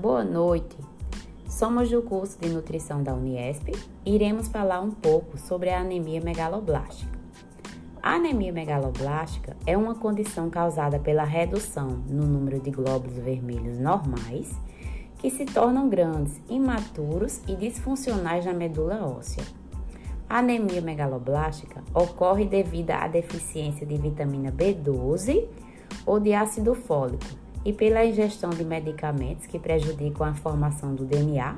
Boa 0.00 0.24
noite. 0.24 0.78
Somos 1.46 1.90
do 1.90 2.00
curso 2.00 2.38
de 2.40 2.48
nutrição 2.48 3.02
da 3.02 3.12
Uniesp 3.12 3.68
e 4.02 4.14
iremos 4.14 4.48
falar 4.48 4.80
um 4.80 4.90
pouco 4.90 5.36
sobre 5.36 5.68
a 5.68 5.80
anemia 5.80 6.22
megaloblástica. 6.22 7.18
A 8.02 8.14
anemia 8.14 8.50
megaloblástica 8.50 9.54
é 9.66 9.76
uma 9.76 9.94
condição 9.94 10.48
causada 10.48 10.98
pela 10.98 11.24
redução 11.24 12.02
no 12.08 12.26
número 12.26 12.58
de 12.60 12.70
glóbulos 12.70 13.18
vermelhos 13.18 13.78
normais, 13.78 14.50
que 15.18 15.28
se 15.28 15.44
tornam 15.44 15.90
grandes, 15.90 16.40
imaturos 16.48 17.42
e 17.46 17.54
disfuncionais 17.54 18.46
na 18.46 18.54
medula 18.54 19.06
óssea. 19.06 19.44
A 20.26 20.38
anemia 20.38 20.80
megaloblástica 20.80 21.84
ocorre 21.92 22.46
devido 22.46 22.92
à 22.92 23.06
deficiência 23.06 23.84
de 23.86 23.98
vitamina 23.98 24.50
B12 24.50 25.46
ou 26.06 26.18
de 26.18 26.32
ácido 26.32 26.74
fólico 26.74 27.39
e 27.64 27.72
pela 27.72 28.04
ingestão 28.04 28.50
de 28.50 28.64
medicamentos 28.64 29.46
que 29.46 29.58
prejudicam 29.58 30.26
a 30.26 30.34
formação 30.34 30.94
do 30.94 31.04
DNA, 31.04 31.56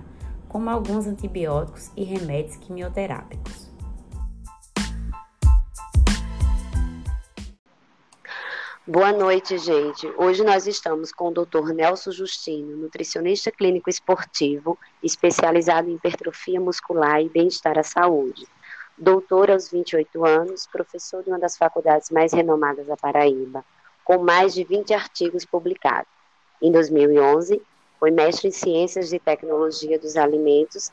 como 0.49 0.69
alguns 0.69 1.07
antibióticos 1.07 1.91
e 1.97 2.05
remédios 2.05 2.57
quimioterápicos. 2.57 3.71
Boa 8.85 9.13
noite, 9.13 9.57
gente. 9.59 10.13
Hoje 10.19 10.43
nós 10.43 10.67
estamos 10.67 11.13
com 11.13 11.29
o 11.29 11.31
Dr. 11.31 11.73
Nelson 11.73 12.11
Justino, 12.11 12.77
nutricionista 12.77 13.53
clínico 13.53 13.89
esportivo, 13.89 14.77
especializado 15.01 15.89
em 15.89 15.95
hipertrofia 15.95 16.61
muscular 16.61 17.23
e 17.23 17.29
bem-estar 17.29 17.79
à 17.79 17.85
saúde. 17.85 18.45
Doutor 18.99 19.53
aos 19.53 19.71
28 19.71 20.27
anos, 20.27 20.67
professor 20.67 21.23
de 21.23 21.31
uma 21.31 21.39
das 21.39 21.57
faculdades 21.57 22.11
mais 22.11 22.33
renomadas 22.33 22.89
da 22.89 22.97
Paraíba, 22.97 23.65
com 24.05 24.19
mais 24.19 24.55
de 24.55 24.65
20 24.65 24.95
artigos 24.95 25.45
publicados. 25.45 26.11
Em 26.61 26.71
2011, 26.71 27.61
foi 27.99 28.11
mestre 28.11 28.49
em 28.49 28.53
Ciências 28.53 29.13
e 29.13 29.19
Tecnologia 29.19 29.99
dos 29.99 30.17
Alimentos 30.17 30.91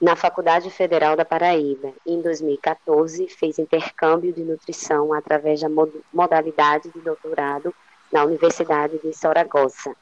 na 0.00 0.16
Faculdade 0.16 0.70
Federal 0.70 1.16
da 1.16 1.24
Paraíba. 1.24 1.92
Em 2.06 2.20
2014, 2.20 3.28
fez 3.28 3.58
intercâmbio 3.58 4.32
de 4.32 4.42
nutrição 4.42 5.12
através 5.12 5.60
da 5.60 5.68
modalidade 6.12 6.90
de 6.90 7.00
doutorado 7.00 7.74
na 8.12 8.24
Universidade 8.24 8.98
de 8.98 9.12
Saragossa, 9.12 9.94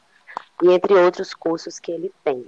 e 0.62 0.70
entre 0.70 0.94
outros 0.94 1.32
cursos 1.32 1.78
que 1.78 1.92
ele 1.92 2.12
tem. 2.22 2.46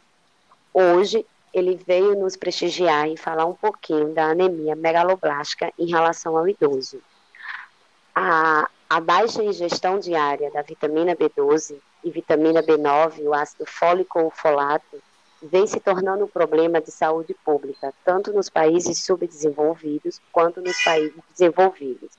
Hoje, 0.72 1.24
ele 1.52 1.80
veio 1.86 2.16
nos 2.16 2.36
prestigiar 2.36 3.08
e 3.08 3.16
falar 3.16 3.46
um 3.46 3.54
pouquinho 3.54 4.12
da 4.12 4.26
anemia 4.26 4.74
megaloblástica 4.74 5.72
em 5.78 5.86
relação 5.86 6.36
ao 6.36 6.48
idoso. 6.48 7.00
A, 8.14 8.68
a 8.94 9.00
baixa 9.00 9.42
ingestão 9.42 9.98
diária 9.98 10.52
da 10.52 10.62
vitamina 10.62 11.16
B12 11.16 11.80
e 12.04 12.10
vitamina 12.12 12.62
B9, 12.62 13.24
o 13.24 13.34
ácido 13.34 13.66
fólico 13.66 14.20
ou 14.20 14.30
folato, 14.30 15.02
vem 15.42 15.66
se 15.66 15.80
tornando 15.80 16.26
um 16.26 16.28
problema 16.28 16.80
de 16.80 16.92
saúde 16.92 17.34
pública, 17.44 17.92
tanto 18.04 18.32
nos 18.32 18.48
países 18.48 19.02
subdesenvolvidos 19.02 20.20
quanto 20.30 20.60
nos 20.60 20.80
países 20.84 21.20
desenvolvidos, 21.28 22.12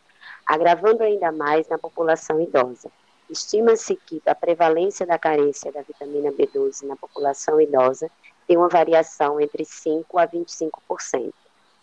agravando 0.45 1.01
ainda 1.01 1.31
mais 1.31 1.65
na 1.69 1.77
população 1.77 2.41
idosa. 2.41 2.91
Estima-se 3.29 3.95
que 3.95 4.21
a 4.25 4.35
prevalência 4.35 5.05
da 5.05 5.17
carência 5.17 5.71
da 5.71 5.81
vitamina 5.81 6.29
B12 6.29 6.85
na 6.85 6.97
população 6.97 7.61
idosa 7.61 8.11
tem 8.45 8.57
uma 8.57 8.67
variação 8.67 9.39
entre 9.39 9.63
5 9.63 10.19
a 10.19 10.27
25%. 10.27 11.31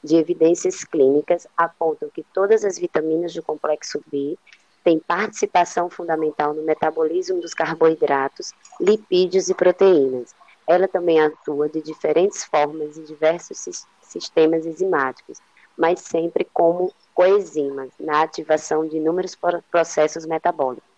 De 0.04 0.16
evidências 0.16 0.84
clínicas 0.84 1.46
apontam 1.56 2.10
que 2.10 2.22
todas 2.34 2.62
as 2.62 2.78
vitaminas 2.78 3.32
do 3.32 3.42
complexo 3.42 4.02
B 4.12 4.36
têm 4.83 4.98
participação 4.98 5.88
fundamental 5.88 6.52
no 6.55 6.62
metabolismo 6.62 7.41
dos 7.41 7.55
carboidratos, 7.55 8.52
lipídios 8.80 9.48
e 9.48 9.55
proteínas, 9.55 10.34
ela 10.66 10.87
também 10.87 11.20
atua 11.20 11.69
de 11.69 11.82
diferentes 11.82 12.44
formas 12.44 12.97
em 12.97 13.04
diversos 13.04 13.84
sistemas 14.00 14.65
enzimáticos, 14.65 15.38
mas 15.76 16.00
sempre 16.00 16.47
como 16.53 16.93
coenzimas, 17.15 17.91
na 17.98 18.22
ativação 18.22 18.87
de 18.87 18.97
inúmeros 18.97 19.37
processos 19.70 20.25
metabólicos. 20.25 20.91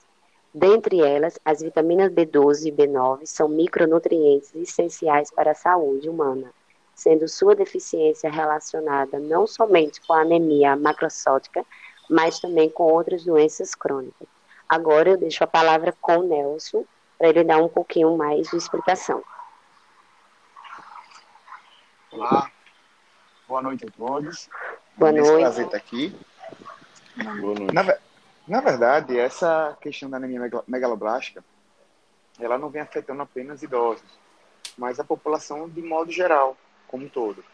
Dentre 0.53 1.01
elas, 1.01 1.39
as 1.45 1.61
vitaminas 1.61 2.13
B12 2.13 2.67
e 2.67 2.73
B9 2.73 3.27
são 3.27 3.49
micronutrientes 3.49 4.55
essenciais 4.55 5.31
para 5.31 5.51
a 5.51 5.55
saúde 5.55 6.09
humana, 6.09 6.53
sendo 6.95 7.27
sua 7.27 7.57
deficiência 7.57 8.31
relacionada 8.31 9.19
não 9.19 9.47
somente 9.47 10.01
com 10.07 10.13
a 10.13 10.21
anemia 10.21 10.77
macrosótica, 10.77 11.65
mas 12.09 12.41
também 12.41 12.69
com 12.69 12.85
outras 12.85 13.25
doenças 13.25 13.75
crônicas. 13.75 14.29
Agora 14.69 15.11
eu 15.11 15.17
deixo 15.17 15.45
a 15.45 15.47
palavra 15.47 15.95
com 16.01 16.19
o 16.19 16.23
Nelson, 16.23 16.85
para 17.19 17.29
ele 17.29 17.45
dar 17.45 17.59
um 17.59 17.69
pouquinho 17.69 18.17
mais 18.17 18.49
de 18.49 18.57
explicação. 18.57 19.23
Olá, 22.11 22.51
boa 23.49 23.63
noite 23.63 23.87
a 23.87 23.91
todos. 23.91 24.49
Boa 24.97 25.11
é 25.11 25.13
noite. 25.13 25.31
um 25.31 25.41
prazer 25.41 25.67
estar 25.67 25.77
aqui. 25.77 26.17
Boa 27.41 27.55
noite. 27.55 27.75
Na, 27.75 27.97
na, 28.47 28.61
verdade, 28.61 29.19
essa 29.19 29.77
questão 29.81 30.09
da 30.09 30.17
anemia 30.17 30.41
megaloblástica, 30.67 31.45
ela 32.39 32.59
não 32.59 32.69
vem 32.69 32.83
afetando 32.83 33.23
apenas 33.23 33.63
idosos, 33.63 34.19
mas 34.77 35.01
a 35.01 35.05
população 35.05 35.69
de 35.69 35.83
modo 35.83 36.11
geral, 36.11 36.57
como 36.87 37.07
um 37.07 37.09
todo. 37.09 37.45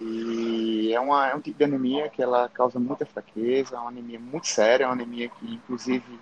E 0.00 0.92
é, 0.94 1.00
uma, 1.00 1.28
é 1.28 1.34
um 1.34 1.40
tipo 1.40 1.58
de 1.58 1.64
anemia 1.64 2.08
que 2.08 2.22
ela 2.22 2.48
causa 2.48 2.78
muita 2.78 3.04
fraqueza, 3.04 3.76
é 3.76 3.78
uma 3.78 3.88
anemia 3.90 4.18
muito 4.18 4.46
séria, 4.46 4.84
é 4.84 4.86
uma 4.86 4.92
anemia 4.92 5.28
que, 5.28 5.54
inclusive, 5.54 6.18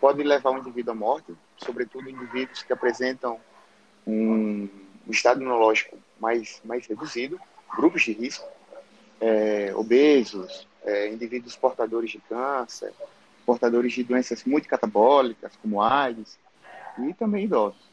pode 0.00 0.22
levar 0.22 0.50
o 0.50 0.58
indivíduo 0.58 0.92
à 0.92 0.94
morte, 0.94 1.34
sobretudo 1.58 2.08
indivíduos 2.08 2.62
que 2.62 2.72
apresentam 2.72 3.38
um, 4.06 4.68
um 5.06 5.10
estado 5.10 5.40
imunológico 5.40 5.98
mais, 6.18 6.60
mais 6.64 6.86
reduzido, 6.86 7.38
grupos 7.76 8.02
de 8.02 8.12
risco, 8.12 8.48
é, 9.20 9.72
obesos, 9.74 10.66
é, 10.82 11.12
indivíduos 11.12 11.56
portadores 11.56 12.10
de 12.10 12.18
câncer, 12.20 12.92
portadores 13.44 13.92
de 13.92 14.04
doenças 14.04 14.44
multicatabólicas, 14.44 15.52
como 15.56 15.82
AIDS, 15.82 16.38
e 16.98 17.12
também 17.14 17.44
idosos. 17.44 17.90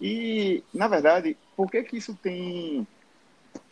E, 0.00 0.64
na 0.74 0.88
verdade, 0.88 1.36
por 1.56 1.70
que 1.70 1.82
que 1.84 1.96
isso 1.96 2.18
tem... 2.20 2.84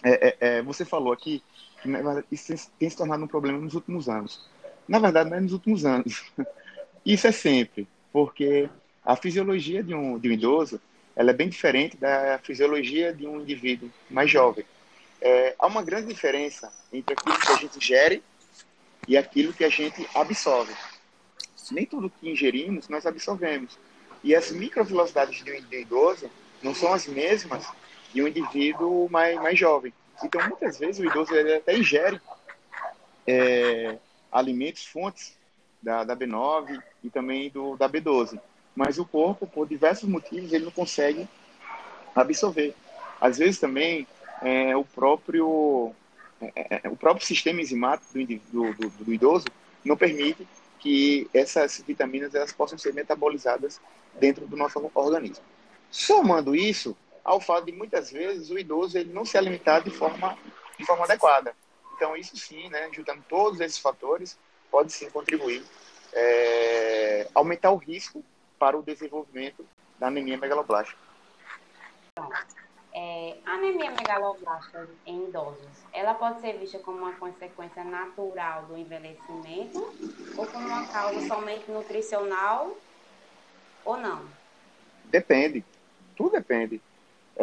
É, 0.02 0.28
é, 0.28 0.36
é 0.40 0.62
você 0.62 0.84
falou 0.84 1.12
aqui 1.12 1.42
que 1.82 1.88
isso 2.30 2.70
tem 2.78 2.90
se 2.90 2.96
tornado 2.96 3.24
um 3.24 3.28
problema 3.28 3.58
nos 3.58 3.74
últimos 3.74 4.08
anos. 4.08 4.48
Na 4.88 4.98
verdade, 4.98 5.30
não 5.30 5.36
é 5.36 5.40
nos 5.40 5.52
últimos 5.52 5.84
anos. 5.84 6.24
Isso 7.06 7.26
é 7.26 7.32
sempre, 7.32 7.88
porque 8.12 8.68
a 9.02 9.16
fisiologia 9.16 9.82
de 9.82 9.94
um, 9.94 10.18
de 10.18 10.28
um 10.28 10.32
idoso 10.32 10.78
ela 11.16 11.30
é 11.30 11.34
bem 11.34 11.48
diferente 11.48 11.96
da 11.96 12.38
fisiologia 12.42 13.12
de 13.12 13.26
um 13.26 13.40
indivíduo 13.40 13.90
mais 14.10 14.30
jovem. 14.30 14.64
É, 15.20 15.54
há 15.58 15.66
uma 15.66 15.82
grande 15.82 16.08
diferença 16.08 16.72
entre 16.92 17.14
aquilo 17.14 17.38
que 17.38 17.52
a 17.52 17.56
gente 17.56 17.76
ingere 17.76 18.22
e 19.06 19.16
aquilo 19.16 19.52
que 19.52 19.64
a 19.64 19.68
gente 19.68 20.08
absorve. 20.14 20.72
Nem 21.70 21.84
tudo 21.84 22.10
que 22.10 22.30
ingerimos 22.30 22.88
nós 22.88 23.06
absorvemos. 23.06 23.78
E 24.22 24.34
as 24.34 24.50
microvelocidades 24.50 25.42
de 25.44 25.50
um 25.50 25.72
idoso 25.72 26.30
não 26.62 26.74
são 26.74 26.92
as 26.92 27.06
mesmas 27.06 27.66
de 28.12 28.22
um 28.22 28.28
indivíduo 28.28 29.08
mais, 29.10 29.36
mais 29.36 29.58
jovem. 29.58 29.92
Então, 30.22 30.40
muitas 30.48 30.78
vezes, 30.78 31.00
o 31.00 31.04
idoso 31.04 31.34
ele 31.34 31.54
até 31.54 31.76
ingere 31.76 32.20
é, 33.26 33.96
alimentos, 34.30 34.84
fontes 34.84 35.36
da, 35.82 36.04
da 36.04 36.16
B9 36.16 36.82
e 37.02 37.10
também 37.10 37.48
do, 37.50 37.76
da 37.76 37.88
B12 37.88 38.38
mas 38.74 38.98
o 38.98 39.04
corpo, 39.04 39.46
por 39.46 39.66
diversos 39.66 40.08
motivos, 40.08 40.52
ele 40.52 40.64
não 40.64 40.72
consegue 40.72 41.28
absorver. 42.14 42.74
Às 43.20 43.38
vezes 43.38 43.58
também 43.58 44.06
é, 44.42 44.76
o 44.76 44.84
próprio 44.84 45.92
é, 46.40 46.52
é, 46.56 46.80
é 46.84 46.88
o 46.88 46.96
próprio 46.96 47.26
sistema 47.26 47.60
enzimático 47.60 48.12
do, 48.14 48.24
do, 48.24 48.74
do, 48.74 49.04
do, 49.04 49.12
idoso 49.12 49.46
não 49.84 49.96
permite 49.96 50.46
que 50.78 51.28
essas 51.34 51.82
vitaminas 51.86 52.34
elas 52.34 52.52
possam 52.52 52.78
ser 52.78 52.94
metabolizadas 52.94 53.80
dentro 54.18 54.46
do 54.46 54.56
nosso 54.56 54.90
organismo. 54.94 55.44
Somando 55.90 56.54
isso 56.54 56.96
ao 57.30 57.40
fato 57.40 57.66
de 57.66 57.72
muitas 57.72 58.10
vezes 58.10 58.50
o 58.50 58.58
idoso 58.58 58.98
ele 58.98 59.12
não 59.12 59.24
se 59.24 59.38
alimentar 59.38 59.78
de 59.80 59.90
forma 59.90 60.36
de 60.76 60.84
forma 60.84 61.04
adequada. 61.04 61.54
Então 61.94 62.16
isso 62.16 62.36
sim, 62.36 62.68
né, 62.68 62.90
juntando 62.92 63.22
todos 63.28 63.60
esses 63.60 63.78
fatores, 63.78 64.36
pode 64.68 64.92
sim 64.92 65.08
contribuir 65.10 65.62
é, 66.12 67.28
aumentar 67.32 67.70
o 67.70 67.76
risco 67.76 68.24
para 68.58 68.76
o 68.76 68.82
desenvolvimento 68.82 69.64
da 69.96 70.08
anemia 70.08 70.36
megaloblástica. 70.36 70.98
É, 72.92 73.36
a 73.46 73.52
anemia 73.52 73.92
megaloblástica 73.92 74.88
em 75.06 75.28
idosos, 75.28 75.68
ela 75.92 76.14
pode 76.14 76.40
ser 76.40 76.58
vista 76.58 76.80
como 76.80 76.98
uma 76.98 77.12
consequência 77.12 77.84
natural 77.84 78.64
do 78.64 78.76
envelhecimento 78.76 79.78
ou 80.36 80.46
como 80.46 80.66
uma 80.66 80.88
causa 80.88 81.20
somente 81.28 81.70
nutricional 81.70 82.76
ou 83.84 83.96
não? 83.96 84.24
Depende, 85.04 85.64
tudo 86.16 86.32
depende. 86.32 86.80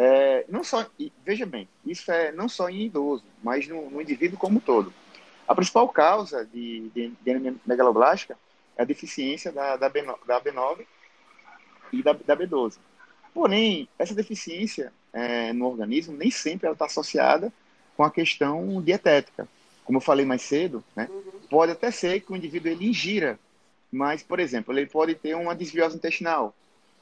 É, 0.00 0.44
não 0.48 0.62
só, 0.62 0.86
veja 1.26 1.44
bem, 1.44 1.68
isso 1.84 2.12
é 2.12 2.30
não 2.30 2.48
só 2.48 2.70
em 2.70 2.82
idoso, 2.82 3.24
mas 3.42 3.66
no, 3.66 3.90
no 3.90 4.00
indivíduo 4.00 4.38
como 4.38 4.58
um 4.58 4.60
todo. 4.60 4.94
A 5.46 5.56
principal 5.56 5.88
causa 5.88 6.44
de, 6.44 6.88
de, 6.90 7.08
de 7.20 7.56
megaloblástica 7.66 8.38
é 8.76 8.82
a 8.82 8.84
deficiência 8.84 9.50
da, 9.50 9.76
da, 9.76 9.90
B9, 9.90 10.16
da 10.24 10.40
B9 10.40 10.86
e 11.92 12.00
da, 12.00 12.12
da 12.12 12.36
B12. 12.36 12.76
Porém, 13.34 13.88
essa 13.98 14.14
deficiência 14.14 14.92
é, 15.12 15.52
no 15.52 15.66
organismo 15.66 16.16
nem 16.16 16.30
sempre 16.30 16.70
está 16.70 16.84
associada 16.84 17.52
com 17.96 18.04
a 18.04 18.10
questão 18.10 18.80
dietética. 18.80 19.48
Como 19.84 19.98
eu 19.98 20.02
falei 20.02 20.24
mais 20.24 20.42
cedo, 20.42 20.84
né, 20.94 21.08
pode 21.50 21.72
até 21.72 21.90
ser 21.90 22.20
que 22.20 22.32
o 22.32 22.36
indivíduo 22.36 22.70
ele 22.70 22.86
ingira, 22.86 23.36
mas, 23.90 24.22
por 24.22 24.38
exemplo, 24.38 24.72
ele 24.72 24.86
pode 24.86 25.16
ter 25.16 25.34
uma 25.34 25.56
desbiose 25.56 25.96
intestinal, 25.96 26.54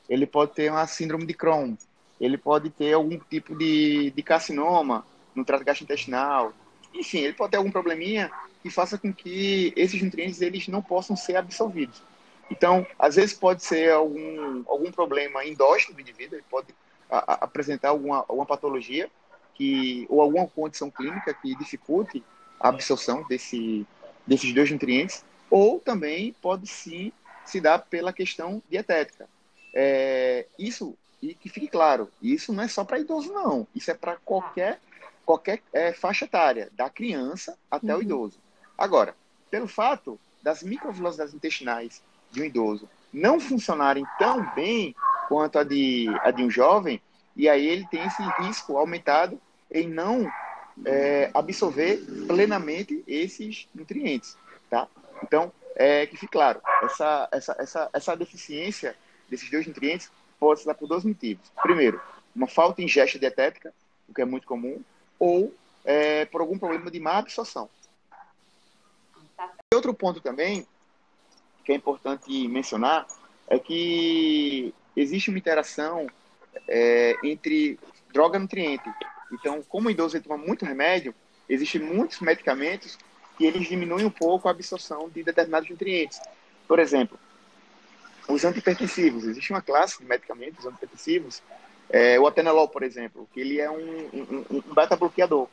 ele 0.08 0.24
pode 0.26 0.54
ter 0.54 0.70
uma 0.70 0.86
síndrome 0.86 1.26
de 1.26 1.34
Crohn, 1.34 1.76
ele 2.20 2.38
pode 2.38 2.70
ter 2.70 2.92
algum 2.92 3.18
tipo 3.18 3.56
de, 3.56 4.10
de 4.10 4.22
carcinoma 4.22 5.04
no 5.34 5.44
trato 5.44 5.64
gastrointestinal, 5.64 6.52
enfim, 6.94 7.18
ele 7.18 7.34
pode 7.34 7.50
ter 7.50 7.56
algum 7.58 7.70
probleminha 7.70 8.30
que 8.62 8.70
faça 8.70 8.96
com 8.98 9.12
que 9.12 9.72
esses 9.76 10.00
nutrientes 10.02 10.40
eles 10.40 10.66
não 10.68 10.82
possam 10.82 11.14
ser 11.14 11.36
absorvidos. 11.36 12.02
Então, 12.50 12.86
às 12.98 13.16
vezes 13.16 13.34
pode 13.34 13.62
ser 13.62 13.92
algum, 13.92 14.62
algum 14.66 14.90
problema 14.90 15.44
endógeno 15.44 15.94
do 15.94 16.00
indivíduo, 16.00 16.36
ele 16.36 16.44
pode 16.48 16.68
a, 17.10 17.32
a, 17.32 17.34
apresentar 17.44 17.90
alguma, 17.90 18.18
alguma 18.18 18.46
patologia 18.46 19.10
que, 19.54 20.06
ou 20.08 20.20
alguma 20.20 20.46
condição 20.46 20.90
clínica 20.90 21.34
que 21.34 21.54
dificulte 21.56 22.22
a 22.60 22.68
absorção 22.68 23.24
desse, 23.28 23.86
desses 24.26 24.52
dois 24.52 24.70
nutrientes, 24.70 25.24
ou 25.50 25.80
também 25.80 26.34
pode 26.40 26.66
sim 26.66 27.12
se 27.44 27.60
dar 27.60 27.78
pela 27.78 28.12
questão 28.12 28.62
dietética. 28.68 29.28
É, 29.74 30.46
isso, 30.58 30.96
e 31.22 31.34
que 31.34 31.48
fique 31.48 31.68
claro, 31.68 32.10
isso 32.20 32.52
não 32.52 32.62
é 32.62 32.68
só 32.68 32.84
para 32.84 32.98
idoso, 32.98 33.32
não. 33.32 33.66
Isso 33.74 33.90
é 33.90 33.94
para 33.94 34.16
qualquer, 34.16 34.80
qualquer 35.24 35.62
é, 35.72 35.92
faixa 35.92 36.24
etária, 36.24 36.70
da 36.72 36.90
criança 36.90 37.56
até 37.70 37.92
uhum. 37.92 38.00
o 38.00 38.02
idoso. 38.02 38.38
Agora, 38.76 39.14
pelo 39.50 39.66
fato 39.66 40.18
das 40.42 40.62
microvelocidades 40.62 41.34
intestinais 41.34 42.02
de 42.30 42.42
um 42.42 42.44
idoso 42.44 42.88
não 43.12 43.40
funcionarem 43.40 44.04
tão 44.18 44.54
bem 44.54 44.94
quanto 45.28 45.58
a 45.58 45.64
de, 45.64 46.06
a 46.22 46.30
de 46.30 46.42
um 46.42 46.50
jovem, 46.50 47.00
e 47.34 47.48
aí 47.48 47.66
ele 47.66 47.86
tem 47.86 48.04
esse 48.04 48.22
risco 48.40 48.76
aumentado 48.76 49.40
em 49.70 49.88
não 49.88 50.30
é, 50.84 51.30
absorver 51.32 51.98
plenamente 52.26 53.02
esses 53.06 53.68
nutrientes, 53.74 54.36
tá? 54.68 54.86
Então, 55.22 55.50
é, 55.74 56.06
que 56.06 56.16
fique 56.16 56.32
claro, 56.32 56.60
essa, 56.82 57.28
essa, 57.32 57.56
essa, 57.58 57.90
essa 57.92 58.16
deficiência 58.16 58.94
desses 59.28 59.50
dois 59.50 59.66
nutrientes 59.66 60.10
pode 60.38 60.60
se 60.60 60.66
dar 60.66 60.74
por 60.74 60.88
dois 60.88 61.04
motivos. 61.04 61.50
Primeiro, 61.62 62.00
uma 62.34 62.46
falta 62.46 62.76
de 62.76 62.84
ingesta 62.84 63.18
dietética, 63.18 63.72
o 64.08 64.14
que 64.14 64.22
é 64.22 64.24
muito 64.24 64.46
comum, 64.46 64.82
ou 65.18 65.54
é, 65.84 66.24
por 66.26 66.40
algum 66.40 66.58
problema 66.58 66.90
de 66.90 67.00
má 67.00 67.18
absorção. 67.18 67.68
Outro 69.74 69.94
ponto 69.94 70.20
também 70.20 70.66
que 71.64 71.72
é 71.72 71.74
importante 71.74 72.46
mencionar 72.46 73.06
é 73.48 73.58
que 73.58 74.72
existe 74.96 75.30
uma 75.30 75.38
interação 75.38 76.06
é, 76.68 77.16
entre 77.24 77.78
droga 78.12 78.38
e 78.38 78.40
nutriente. 78.40 78.88
Então, 79.32 79.62
como 79.62 79.88
o 79.88 79.90
idoso 79.90 80.20
toma 80.20 80.38
muito 80.38 80.64
remédio, 80.64 81.14
existem 81.48 81.80
muitos 81.80 82.20
medicamentos 82.20 82.96
que 83.36 83.44
eles 83.44 83.68
diminuem 83.68 84.06
um 84.06 84.10
pouco 84.10 84.48
a 84.48 84.52
absorção 84.52 85.08
de 85.08 85.22
determinados 85.22 85.68
nutrientes. 85.68 86.20
Por 86.66 86.78
exemplo, 86.78 87.18
os 88.28 88.44
antipertensivos. 88.44 89.24
Existe 89.24 89.50
uma 89.50 89.62
classe 89.62 89.98
de 89.98 90.04
medicamentos 90.04 90.64
antipertensivos, 90.66 91.42
é, 91.88 92.18
o 92.18 92.26
atenolol, 92.26 92.68
por 92.68 92.82
exemplo, 92.82 93.28
que 93.32 93.40
ele 93.40 93.60
é 93.60 93.70
um, 93.70 93.76
um, 93.76 94.44
um 94.50 94.74
beta-bloqueador. 94.74 95.48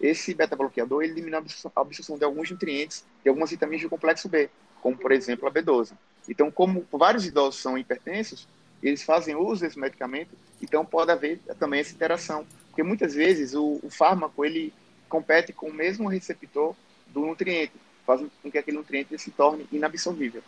Esse 0.00 0.34
beta-bloqueador 0.34 1.02
ele 1.02 1.14
diminui 1.14 1.40
a 1.40 1.80
absorção 1.80 2.18
de 2.18 2.24
alguns 2.24 2.50
nutrientes, 2.50 3.04
de 3.22 3.28
algumas 3.28 3.50
vitaminas 3.50 3.82
do 3.82 3.90
complexo 3.90 4.28
B 4.28 4.48
como 4.80 4.96
por 4.96 5.12
exemplo 5.12 5.48
a 5.48 5.52
B12. 5.52 5.92
Então, 6.28 6.50
como 6.50 6.86
vários 6.92 7.26
idosos 7.26 7.60
são 7.60 7.78
hipertensos, 7.78 8.46
eles 8.82 9.02
fazem 9.02 9.34
uso 9.34 9.62
desse 9.62 9.78
medicamento, 9.78 10.30
então 10.62 10.84
pode 10.84 11.10
haver 11.10 11.40
também 11.58 11.80
essa 11.80 11.94
interação, 11.94 12.46
porque 12.68 12.82
muitas 12.82 13.14
vezes 13.14 13.54
o, 13.54 13.80
o 13.82 13.90
fármaco 13.90 14.44
ele 14.44 14.72
compete 15.08 15.52
com 15.52 15.68
o 15.68 15.74
mesmo 15.74 16.08
receptor 16.08 16.74
do 17.08 17.20
nutriente, 17.20 17.72
faz 18.06 18.20
com 18.42 18.50
que 18.50 18.58
aquele 18.58 18.76
nutriente 18.76 19.18
se 19.18 19.30
torne 19.30 19.66
inabsorvível. 19.72 20.42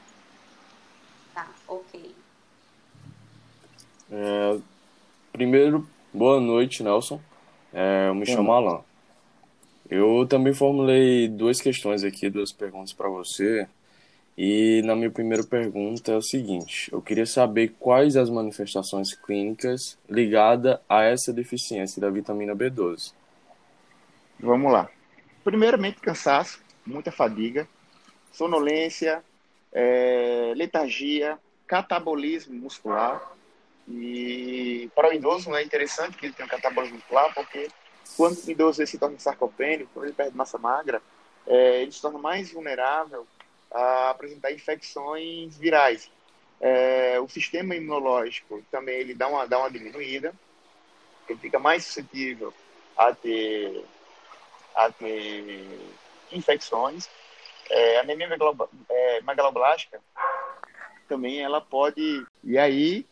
Tá, 1.40 1.48
ok. 1.66 2.14
É, 4.12 4.58
primeiro, 5.32 5.88
boa 6.12 6.38
noite, 6.38 6.82
Nelson. 6.82 7.18
É, 7.72 8.08
eu 8.08 8.14
me 8.14 8.26
chamo 8.26 8.52
Alan. 8.52 8.82
Eu 9.88 10.26
também 10.28 10.52
formulei 10.52 11.28
duas 11.28 11.58
questões 11.58 12.04
aqui, 12.04 12.28
duas 12.28 12.52
perguntas 12.52 12.92
para 12.92 13.08
você. 13.08 13.66
E 14.36 14.82
na 14.84 14.94
minha 14.94 15.10
primeira 15.10 15.42
pergunta 15.42 16.12
é 16.12 16.16
o 16.16 16.22
seguinte: 16.22 16.92
eu 16.92 17.00
queria 17.00 17.24
saber 17.24 17.74
quais 17.80 18.16
as 18.16 18.28
manifestações 18.28 19.14
clínicas 19.14 19.98
ligadas 20.08 20.78
a 20.86 21.04
essa 21.04 21.32
deficiência 21.32 22.02
da 22.02 22.10
vitamina 22.10 22.54
B12. 22.54 23.14
Vamos 24.38 24.70
lá. 24.70 24.90
Primeiramente, 25.42 26.00
cansaço, 26.00 26.60
muita 26.84 27.10
fadiga, 27.10 27.66
sonolência, 28.30 29.24
é, 29.72 30.52
letargia, 30.56 31.38
catabolismo 31.66 32.54
muscular. 32.54 33.32
E 33.88 34.90
para 34.94 35.08
o 35.08 35.12
idoso 35.12 35.54
é 35.54 35.62
interessante 35.62 36.16
que 36.16 36.26
ele 36.26 36.32
tenha 36.32 36.46
um 36.46 36.50
catabolismo 36.50 36.96
muscular, 36.96 37.32
porque 37.34 37.68
quando 38.16 38.36
o 38.36 38.50
idoso 38.50 38.86
se 38.86 38.98
torna 38.98 39.18
sarcopênico, 39.18 39.90
quando 39.92 40.06
ele 40.06 40.14
perde 40.14 40.36
massa 40.36 40.58
magra, 40.58 41.02
é, 41.46 41.82
ele 41.82 41.92
se 41.92 42.00
torna 42.00 42.18
mais 42.18 42.52
vulnerável 42.52 43.26
a 43.70 44.10
apresentar 44.10 44.52
infecções 44.52 45.56
virais. 45.56 46.10
É, 46.60 47.18
o 47.20 47.28
sistema 47.28 47.74
imunológico 47.74 48.62
também 48.70 48.96
ele 48.96 49.14
dá 49.14 49.28
uma, 49.28 49.46
dá 49.46 49.58
uma 49.58 49.70
diminuída, 49.70 50.34
ele 51.28 51.38
fica 51.38 51.58
mais 51.58 51.84
suscetível 51.84 52.52
a 52.96 53.14
ter, 53.14 53.84
a 54.74 54.90
ter 54.90 55.80
infecções. 56.30 57.08
É, 57.70 58.00
anemia 58.00 58.28
é, 58.88 59.20
megaloblástica 59.22 60.00
também 61.08 61.40
ela 61.42 61.60
pode, 61.60 62.24
e 62.44 62.56
aí 62.56 63.04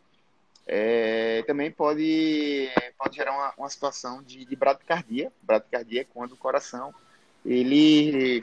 é, 0.67 1.43
também 1.47 1.71
pode, 1.71 2.71
pode 2.97 3.17
gerar 3.17 3.33
uma, 3.33 3.55
uma 3.59 3.69
situação 3.69 4.23
de, 4.23 4.45
de 4.45 4.55
bradicardia. 4.55 5.33
Bradicardia 5.43 6.03
é 6.03 6.05
quando 6.05 6.33
o 6.33 6.37
coração 6.37 6.95
ele 7.45 8.41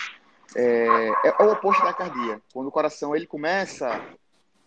é, 0.56 1.07
é 1.23 1.44
o 1.44 1.51
oposto 1.51 1.83
da 1.83 1.94
cardia. 1.94 2.41
Quando 2.51 2.68
o 2.68 2.71
coração 2.71 3.15
ele 3.15 3.25
começa, 3.25 4.04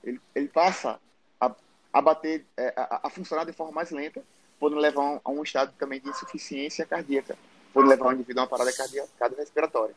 ele, 0.03 0.21
ele 0.35 0.49
passa 0.49 0.99
a, 1.39 1.55
a 1.93 2.01
bater, 2.01 2.47
é, 2.57 2.73
a, 2.75 3.01
a, 3.05 3.11
funcionar 3.11 3.45
de 3.45 3.53
forma 3.53 3.73
mais 3.73 3.91
lenta, 3.91 4.23
podendo 4.59 4.81
levar 4.81 5.21
a 5.23 5.31
um, 5.31 5.43
estado 5.43 5.75
também 5.79 6.01
de 6.01 6.09
insuficiência 6.09 6.87
cardíaca, 6.87 7.37
podendo 7.75 7.91
levar 7.91 8.09
o 8.09 8.13
indivíduo 8.13 8.41
a 8.41 8.45
uma 8.45 8.51
parada 8.51 8.73
cardíaca 8.73 9.35
respiratória. 9.37 9.95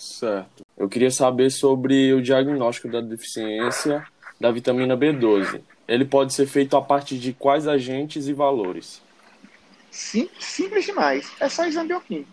Certo. 0.00 0.64
Eu 0.76 0.88
queria 0.88 1.10
saber 1.10 1.50
sobre 1.50 2.12
o 2.14 2.22
diagnóstico 2.22 2.88
da 2.88 3.00
deficiência 3.00 4.06
da 4.40 4.50
vitamina 4.50 4.96
B12. 4.96 5.60
Ele 5.86 6.04
pode 6.04 6.32
ser 6.32 6.46
feito 6.46 6.76
a 6.76 6.82
partir 6.82 7.18
de 7.18 7.32
quais 7.32 7.68
agentes 7.68 8.26
e 8.26 8.32
valores? 8.32 9.02
Sim, 9.90 10.30
simples 10.38 10.86
demais. 10.86 11.30
É 11.38 11.48
só 11.48 11.66
exame 11.66 11.88
bioquímico. 11.88 12.30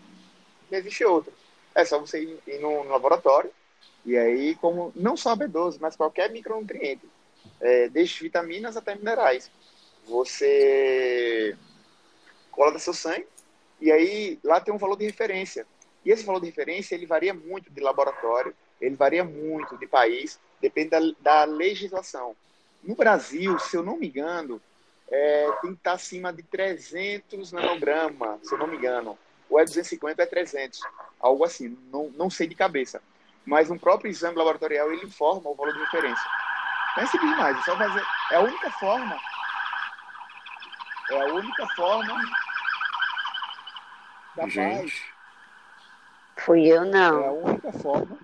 Não 0.70 0.78
existe 0.78 1.04
outro 1.04 1.32
é 1.78 1.84
só 1.84 1.98
você 1.98 2.20
ir, 2.46 2.58
no, 2.58 2.82
laboratório 2.84 3.50
e 4.04 4.16
aí, 4.16 4.54
como 4.56 4.92
não 4.96 5.16
só 5.16 5.36
B12, 5.36 5.78
mas 5.80 5.94
qualquer 5.94 6.30
micronutriente, 6.30 7.06
é, 7.60 7.88
desde 7.88 8.20
vitaminas 8.20 8.76
até 8.76 8.94
minerais, 8.94 9.50
você 10.06 11.56
coleta 12.50 12.78
seu 12.78 12.92
sangue 12.92 13.26
e 13.80 13.92
aí 13.92 14.38
lá 14.42 14.60
tem 14.60 14.74
um 14.74 14.78
valor 14.78 14.96
de 14.96 15.04
referência. 15.04 15.66
E 16.08 16.10
esse 16.10 16.24
valor 16.24 16.40
de 16.40 16.46
referência 16.46 16.94
ele 16.94 17.04
varia 17.04 17.34
muito 17.34 17.70
de 17.70 17.82
laboratório, 17.82 18.54
ele 18.80 18.96
varia 18.96 19.22
muito 19.22 19.76
de 19.76 19.86
país, 19.86 20.40
depende 20.58 20.88
da, 20.88 21.00
da 21.20 21.44
legislação. 21.44 22.34
No 22.82 22.94
Brasil, 22.94 23.58
se 23.58 23.76
eu 23.76 23.82
não 23.82 23.98
me 23.98 24.08
engano, 24.08 24.58
é, 25.10 25.50
tem 25.60 25.72
que 25.72 25.76
estar 25.76 25.92
acima 25.92 26.32
de 26.32 26.42
300 26.42 27.52
nanogramas, 27.52 28.40
se 28.42 28.54
eu 28.54 28.58
não 28.58 28.66
me 28.66 28.78
engano 28.78 29.18
ou 29.50 29.60
é 29.60 29.64
250 29.64 30.22
ou 30.22 30.24
é 30.24 30.26
300, 30.26 30.80
algo 31.20 31.44
assim, 31.44 31.78
não, 31.92 32.10
não 32.10 32.30
sei 32.30 32.46
de 32.46 32.54
cabeça. 32.54 33.02
Mas 33.44 33.70
um 33.70 33.78
próprio 33.78 34.10
exame 34.10 34.36
laboratorial 34.36 34.90
ele 34.90 35.04
informa 35.06 35.50
o 35.50 35.54
valor 35.54 35.74
de 35.74 35.80
referência. 35.80 36.30
Não 36.96 37.02
é 37.02 37.06
simples 37.06 37.30
demais, 37.30 37.58
é 37.58 37.62
só 37.62 37.76
fazer. 37.76 38.04
É 38.32 38.36
a 38.36 38.40
única 38.40 38.70
forma. 38.72 39.18
É 41.10 41.20
a 41.20 41.34
única 41.34 41.66
forma 41.68 42.20
da 44.36 44.48
Gente. 44.48 45.17
Fui 46.38 46.66
eu, 46.66 46.84
não. 46.84 47.20
É 47.20 47.26
a 47.26 47.32
única 47.32 47.72
forma. 47.72 48.18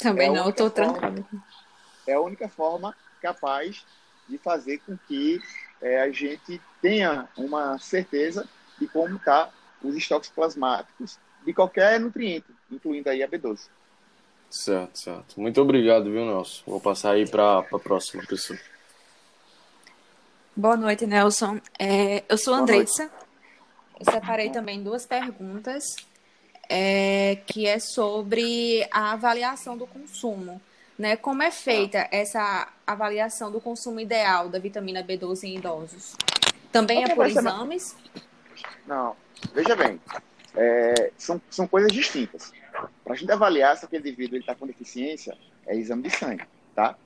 Também 0.00 0.28
é 0.28 0.32
não, 0.32 0.50
estou 0.50 0.70
trancado. 0.70 1.26
É 2.06 2.14
a 2.14 2.20
única 2.20 2.48
forma 2.48 2.94
capaz 3.20 3.84
de 4.28 4.38
fazer 4.38 4.78
com 4.78 4.96
que 5.06 5.40
é, 5.80 6.00
a 6.00 6.10
gente 6.10 6.60
tenha 6.80 7.28
uma 7.36 7.78
certeza 7.78 8.48
de 8.78 8.86
como 8.86 9.16
está 9.16 9.50
os 9.82 9.96
estoques 9.96 10.30
plasmáticos 10.30 11.18
de 11.44 11.52
qualquer 11.52 11.98
nutriente, 12.00 12.46
incluindo 12.70 13.08
aí 13.08 13.22
a 13.22 13.28
B12. 13.28 13.68
Certo, 14.50 14.98
certo. 14.98 15.40
Muito 15.40 15.60
obrigado, 15.60 16.04
viu, 16.04 16.24
Nelson? 16.24 16.62
Vou 16.66 16.80
passar 16.80 17.12
aí 17.12 17.28
para 17.28 17.58
a 17.58 17.78
próxima 17.78 18.24
pessoa. 18.26 18.58
Boa 20.56 20.76
noite, 20.76 21.06
Nelson. 21.06 21.60
É, 21.78 22.24
eu 22.28 22.36
sou 22.36 22.54
Andressa. 22.54 23.10
Eu 23.98 24.12
separei 24.12 24.50
também 24.50 24.82
duas 24.82 25.04
perguntas, 25.04 25.96
é, 26.68 27.38
que 27.46 27.66
é 27.66 27.78
sobre 27.78 28.86
a 28.90 29.12
avaliação 29.12 29.76
do 29.76 29.86
consumo. 29.86 30.60
Né? 30.96 31.16
Como 31.16 31.42
é 31.42 31.50
feita 31.50 32.08
essa 32.10 32.68
avaliação 32.86 33.50
do 33.50 33.60
consumo 33.60 34.00
ideal 34.00 34.48
da 34.48 34.58
vitamina 34.58 35.02
B12 35.02 35.44
em 35.44 35.56
idosos? 35.56 36.16
Também 36.70 37.04
é 37.04 37.14
por 37.14 37.26
exames? 37.26 37.96
Não, 38.86 39.16
veja 39.52 39.74
bem, 39.74 40.00
é, 40.56 41.10
são, 41.16 41.40
são 41.50 41.66
coisas 41.66 41.92
distintas. 41.92 42.52
Para 43.04 43.14
a 43.14 43.16
gente 43.16 43.30
avaliar 43.30 43.76
se 43.76 43.84
aquele 43.84 44.08
indivíduo 44.08 44.38
está 44.38 44.54
com 44.54 44.66
deficiência, 44.66 45.36
é 45.66 45.76
exame 45.76 46.02
de 46.02 46.10
sangue, 46.10 46.44
tá? 46.74 46.96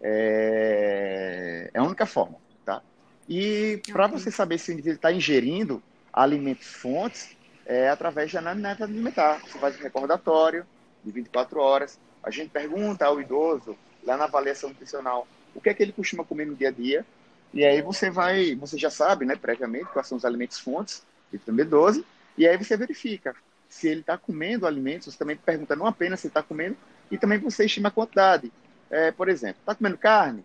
É, 0.00 1.70
é 1.72 1.78
a 1.78 1.82
única 1.82 2.06
forma, 2.06 2.36
tá? 2.64 2.82
E 3.28 3.80
para 3.92 4.06
você 4.06 4.30
saber 4.30 4.58
se 4.58 4.70
o 4.70 4.74
indivíduo 4.74 4.96
está 4.96 5.12
ingerindo 5.12 5.82
alimentos 6.16 6.68
fontes, 6.68 7.36
é 7.66 7.90
através 7.90 8.32
da 8.32 8.38
anamnese 8.38 8.82
alimentar. 8.82 9.40
Você 9.40 9.58
faz 9.58 9.78
um 9.78 9.82
recordatório 9.82 10.66
de 11.04 11.12
24 11.12 11.60
horas. 11.60 12.00
A 12.22 12.30
gente 12.30 12.48
pergunta 12.48 13.04
ao 13.04 13.20
idoso, 13.20 13.76
lá 14.02 14.16
na 14.16 14.24
avaliação 14.24 14.70
nutricional, 14.70 15.28
o 15.54 15.60
que 15.60 15.68
é 15.68 15.74
que 15.74 15.82
ele 15.82 15.92
costuma 15.92 16.24
comer 16.24 16.46
no 16.46 16.54
dia 16.54 16.68
a 16.68 16.72
dia. 16.72 17.04
E 17.52 17.64
aí 17.64 17.82
você 17.82 18.10
vai, 18.10 18.54
você 18.54 18.78
já 18.78 18.90
sabe, 18.90 19.26
né, 19.26 19.36
previamente, 19.36 19.86
quais 19.92 20.08
são 20.08 20.16
os 20.16 20.24
alimentos 20.24 20.58
fontes 20.58 21.04
vitamina 21.30 21.64
B12, 21.64 22.04
e 22.38 22.46
aí 22.46 22.56
você 22.56 22.76
verifica 22.76 23.34
se 23.68 23.88
ele 23.88 24.00
está 24.00 24.16
comendo 24.16 24.66
alimentos, 24.66 25.12
você 25.12 25.18
também 25.18 25.36
pergunta 25.36 25.74
não 25.74 25.86
apenas 25.86 26.20
se 26.20 26.28
está 26.28 26.42
comendo, 26.42 26.76
e 27.10 27.18
também 27.18 27.38
você 27.38 27.64
estima 27.64 27.88
a 27.88 27.92
quantidade. 27.92 28.52
É, 28.90 29.10
por 29.10 29.28
exemplo, 29.28 29.58
está 29.60 29.74
comendo 29.74 29.98
carne? 29.98 30.44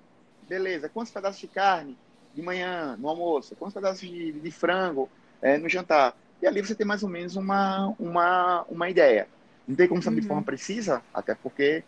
Beleza, 0.50 0.90
quantos 0.90 1.14
pedaços 1.14 1.40
de 1.40 1.48
carne 1.48 1.98
de 2.34 2.42
manhã, 2.42 2.98
no 2.98 3.08
almoço? 3.08 3.56
Quantos 3.56 3.76
pedaços 3.76 4.02
de, 4.02 4.32
de 4.32 4.52
frango 4.52 5.10
é, 5.42 5.58
no 5.58 5.70
jantar? 5.70 6.16
E 6.42 6.48
ali 6.48 6.62
você 6.62 6.74
tem 6.74 6.86
mais 6.86 7.04
ou 7.04 7.10
menos 7.10 7.36
uma, 7.36 7.94
uma, 8.00 8.64
uma 8.70 8.90
ideia. 8.90 9.28
Não 9.68 9.76
tem 9.76 9.88
como 9.88 10.02
saber 10.02 10.18
uhum. 10.18 10.22
de 10.22 10.28
forma 10.28 10.44
precisa, 10.44 11.02
até 11.14 11.36
porque 11.36 11.84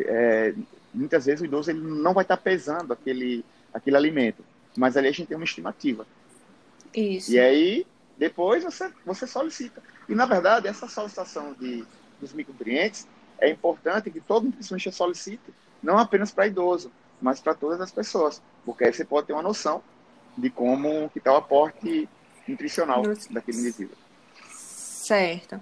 é, 0.00 0.54
muitas 0.92 1.26
vezes 1.26 1.40
o 1.40 1.44
idoso 1.44 1.70
ele 1.70 1.80
não 1.80 2.12
vai 2.12 2.22
estar 2.22 2.36
pesando 2.36 2.92
aquele, 2.92 3.44
aquele 3.72 3.96
alimento, 3.96 4.44
mas 4.76 4.96
ali 4.96 5.08
a 5.08 5.12
gente 5.12 5.28
tem 5.28 5.36
uma 5.36 5.44
estimativa. 5.44 6.06
Isso. 6.94 7.32
E 7.32 7.38
aí, 7.38 7.86
depois 8.16 8.64
você, 8.64 8.90
você 9.04 9.26
solicita. 9.26 9.82
E, 10.08 10.14
na 10.14 10.26
verdade, 10.26 10.68
essa 10.68 10.88
solicitação 10.88 11.54
de, 11.54 11.84
dos 12.20 12.32
micronutrientes 12.32 13.06
é 13.38 13.48
importante 13.48 14.10
que 14.10 14.20
todo 14.20 14.46
nutricionista 14.46 14.90
solicite, 14.90 15.54
não 15.82 15.98
apenas 15.98 16.30
para 16.30 16.46
idoso, 16.46 16.90
mas 17.20 17.40
para 17.40 17.54
todas 17.54 17.80
as 17.80 17.90
pessoas, 17.90 18.42
porque 18.64 18.84
aí 18.84 18.92
você 18.92 19.04
pode 19.04 19.26
ter 19.26 19.32
uma 19.32 19.42
noção 19.42 19.82
de 20.36 20.50
como 20.50 21.08
que 21.10 21.18
está 21.18 21.32
o 21.32 21.36
aporte 21.36 22.08
nutricional 22.48 23.02
daquele 23.30 23.58
indivíduo. 23.58 23.96
Certo. 24.50 25.60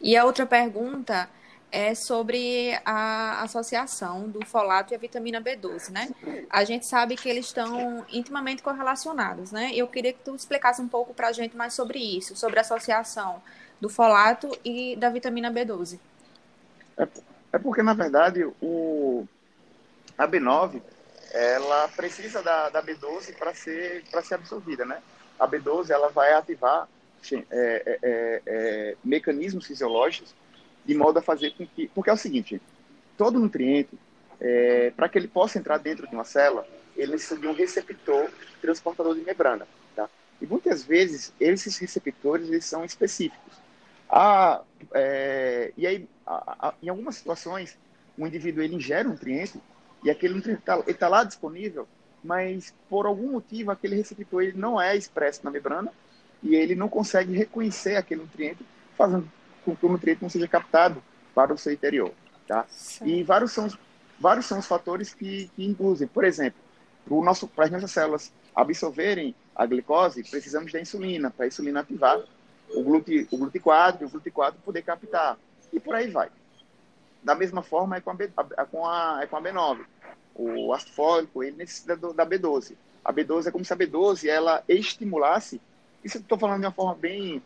E 0.00 0.16
a 0.16 0.24
outra 0.24 0.44
pergunta 0.44 1.28
é 1.70 1.94
sobre 1.94 2.78
a 2.84 3.42
associação 3.42 4.28
do 4.28 4.44
folato 4.44 4.92
e 4.92 4.94
a 4.94 4.98
vitamina 4.98 5.40
B12, 5.40 5.90
né? 5.90 6.10
A 6.50 6.64
gente 6.64 6.86
sabe 6.86 7.16
que 7.16 7.28
eles 7.28 7.46
estão 7.46 8.04
intimamente 8.12 8.62
correlacionados, 8.62 9.50
né? 9.50 9.70
Eu 9.74 9.88
queria 9.88 10.12
que 10.12 10.20
tu 10.22 10.34
explicasse 10.34 10.82
um 10.82 10.88
pouco 10.88 11.14
para 11.14 11.28
a 11.28 11.32
gente 11.32 11.56
mais 11.56 11.72
sobre 11.72 11.98
isso, 11.98 12.36
sobre 12.36 12.58
a 12.58 12.60
associação 12.60 13.42
do 13.80 13.88
folato 13.88 14.50
e 14.62 14.94
da 14.96 15.08
vitamina 15.08 15.50
B12. 15.50 15.98
É, 16.98 17.08
é 17.54 17.58
porque, 17.58 17.82
na 17.82 17.94
verdade, 17.94 18.44
o, 18.60 19.26
a 20.18 20.28
B9 20.28 20.82
ela 21.32 21.88
precisa 21.88 22.42
da, 22.42 22.68
da 22.68 22.82
B12 22.82 23.34
para 23.38 23.54
ser, 23.54 24.04
ser 24.22 24.34
absorvida, 24.34 24.84
né? 24.84 25.02
A 25.42 25.48
B12 25.48 25.90
ela 25.90 26.08
vai 26.08 26.32
ativar 26.32 26.88
é, 27.30 27.36
é, 27.50 27.98
é, 28.02 28.42
é, 28.46 28.96
mecanismos 29.04 29.66
fisiológicos 29.66 30.34
de 30.84 30.94
modo 30.94 31.18
a 31.18 31.22
fazer 31.22 31.52
com 31.52 31.66
que. 31.66 31.88
Porque 31.88 32.10
é 32.10 32.12
o 32.12 32.16
seguinte: 32.16 32.60
todo 33.16 33.38
nutriente, 33.38 33.98
é, 34.40 34.92
para 34.96 35.08
que 35.08 35.18
ele 35.18 35.28
possa 35.28 35.58
entrar 35.58 35.78
dentro 35.78 36.06
de 36.06 36.14
uma 36.14 36.24
célula, 36.24 36.66
ele 36.96 37.12
precisa 37.12 37.40
de 37.40 37.46
um 37.46 37.52
receptor 37.52 38.30
transportador 38.60 39.14
de 39.14 39.22
membrana. 39.22 39.66
Tá? 39.96 40.08
E 40.40 40.46
muitas 40.46 40.84
vezes, 40.84 41.32
esses 41.40 41.76
receptores 41.78 42.48
eles 42.48 42.64
são 42.64 42.84
específicos. 42.84 43.54
Ah, 44.08 44.62
é, 44.92 45.72
e 45.76 45.86
aí, 45.86 46.08
a, 46.26 46.68
a, 46.68 46.74
em 46.82 46.88
algumas 46.88 47.16
situações, 47.16 47.78
o 48.16 48.26
indivíduo 48.26 48.62
ele 48.62 48.76
ingere 48.76 49.08
um 49.08 49.12
nutriente 49.12 49.60
e 50.04 50.10
aquele 50.10 50.34
nutriente 50.34 50.60
está 50.60 50.82
tá 50.82 51.08
lá 51.08 51.24
disponível, 51.24 51.88
mas 52.22 52.74
por 52.88 53.06
algum 53.06 53.32
motivo 53.32 53.70
aquele 53.70 53.96
receptor 53.96 54.42
ele 54.42 54.56
não 54.56 54.80
é 54.80 54.96
expresso 54.96 55.40
na 55.44 55.50
membrana 55.50 55.92
e 56.42 56.54
ele 56.54 56.74
não 56.74 56.88
consegue 56.88 57.36
reconhecer 57.36 57.96
aquele 57.96 58.22
nutriente, 58.22 58.64
fazendo 58.96 59.30
com 59.64 59.76
que 59.76 59.86
o 59.86 59.88
nutriente 59.88 60.22
não 60.22 60.28
seja 60.28 60.48
captado 60.48 61.02
para 61.34 61.54
o 61.54 61.58
seu 61.58 61.72
interior. 61.72 62.12
Tá? 62.46 62.66
E 63.04 63.22
vários 63.22 63.52
são, 63.52 63.66
os, 63.66 63.78
vários 64.18 64.46
são 64.46 64.58
os 64.58 64.66
fatores 64.66 65.14
que, 65.14 65.50
que 65.54 65.64
induzem. 65.64 66.08
Por 66.08 66.24
exemplo, 66.24 66.60
para 67.54 67.64
as 67.64 67.70
nossas 67.70 67.90
células 67.90 68.32
absorverem 68.54 69.34
a 69.54 69.66
glicose, 69.66 70.22
precisamos 70.28 70.72
da 70.72 70.80
insulina, 70.80 71.30
para 71.30 71.44
a 71.44 71.48
insulina 71.48 71.80
ativar 71.80 72.20
o, 72.74 72.82
glute, 72.82 73.28
o 73.30 73.38
GLUT4 73.38 74.00
e 74.00 74.04
o 74.04 74.10
GLUT4 74.10 74.54
poder 74.64 74.82
captar. 74.82 75.38
E 75.72 75.80
por 75.80 75.94
aí 75.94 76.08
vai. 76.10 76.30
Da 77.22 77.34
mesma 77.34 77.62
forma 77.62 77.96
é 77.96 78.00
com 78.00 78.10
a, 78.10 78.14
B, 78.14 78.30
a, 78.36 78.64
com 78.64 78.86
a, 78.86 79.20
é 79.22 79.26
com 79.26 79.36
a 79.36 79.42
B9. 79.42 79.80
O 80.34 80.72
ácido 80.72 80.92
fólico, 80.92 81.42
ele 81.42 81.56
necessita 81.56 81.96
do, 81.96 82.12
da 82.12 82.26
B12. 82.26 82.74
A 83.04 83.12
B12 83.12 83.46
é 83.46 83.50
como 83.50 83.64
se 83.64 83.72
a 83.72 83.76
B12 83.76 84.28
ela 84.28 84.62
estimulasse, 84.68 85.60
isso 86.04 86.18
eu 86.18 86.20
estou 86.20 86.38
falando 86.38 86.60
de 86.60 86.66
uma 86.66 86.72
forma 86.72 86.94
bem, 86.94 87.42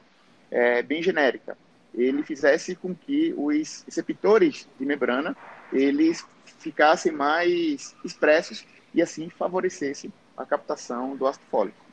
é, 0.50 0.82
bem 0.82 1.02
genérica, 1.02 1.56
ele 1.94 2.22
fizesse 2.22 2.76
com 2.76 2.94
que 2.94 3.34
os 3.36 3.82
receptores 3.86 4.68
de 4.78 4.84
membrana 4.84 5.34
eles 5.72 6.24
ficassem 6.58 7.10
mais 7.10 7.96
expressos 8.04 8.66
e 8.92 9.00
assim 9.00 9.30
favorecesse 9.30 10.12
a 10.36 10.44
captação 10.44 11.16
do 11.16 11.26
ácido 11.26 11.44
fólico. 11.50 11.86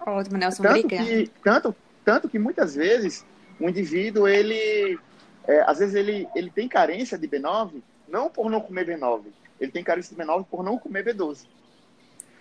Ótimo, 0.00 0.36
Nelson, 0.36 0.62
tanto 0.62 0.88
Que, 0.88 1.30
tanto, 1.42 1.76
tanto 2.04 2.28
que 2.28 2.38
muitas 2.38 2.74
vezes 2.74 3.24
o 3.58 3.68
indivíduo, 3.68 4.26
ele, 4.26 4.98
é, 5.46 5.60
às 5.62 5.78
vezes 5.78 5.94
ele, 5.94 6.26
ele 6.34 6.50
tem 6.50 6.68
carência 6.68 7.18
de 7.18 7.28
B9, 7.28 7.82
não 8.08 8.30
por 8.30 8.50
não 8.50 8.60
comer 8.60 8.86
B9, 8.86 9.24
ele 9.60 9.70
tem 9.70 9.84
carência 9.84 10.16
de 10.16 10.22
B9 10.22 10.46
por 10.46 10.64
não 10.64 10.78
comer 10.78 11.04
B12. 11.04 11.44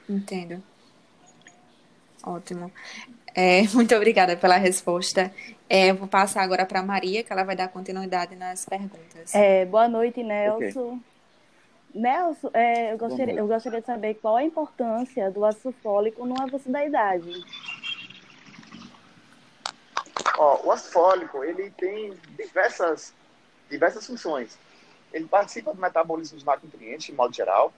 Entendo. 0.07 0.63
Ótimo. 2.23 2.71
É, 3.35 3.63
muito 3.73 3.93
obrigada 3.95 4.35
pela 4.35 4.57
resposta. 4.57 5.31
É, 5.69 5.93
vou 5.93 6.07
passar 6.07 6.41
agora 6.41 6.65
para 6.65 6.79
a 6.79 6.83
Maria, 6.83 7.23
que 7.23 7.31
ela 7.31 7.43
vai 7.43 7.55
dar 7.55 7.67
continuidade 7.67 8.35
nas 8.35 8.65
perguntas. 8.65 9.33
É, 9.35 9.65
boa 9.65 9.87
noite, 9.87 10.23
Nelson. 10.23 10.93
Okay. 10.93 10.99
Nelson, 11.93 12.49
é, 12.53 12.93
eu, 12.93 12.97
gostaria, 12.97 13.33
eu 13.35 13.47
gostaria 13.47 13.81
de 13.81 13.85
saber 13.85 14.15
qual 14.15 14.37
a 14.37 14.43
importância 14.43 15.29
do 15.31 15.43
ácido 15.43 15.73
fólico 15.83 16.25
no 16.25 16.39
avanço 16.39 16.69
da 16.69 16.85
idade. 16.85 17.31
Ó, 20.37 20.67
o 20.67 20.71
ácido 20.71 20.91
fólico 20.93 21.43
ele 21.43 21.69
tem 21.71 22.13
diversas, 22.37 23.13
diversas 23.69 24.05
funções. 24.05 24.57
Ele 25.13 25.25
participa 25.25 25.73
do 25.73 25.81
metabolismo 25.81 26.35
dos 26.35 26.43
macronutrientes, 26.43 27.07
de 27.07 27.13
modo 27.13 27.35
geral, 27.35 27.73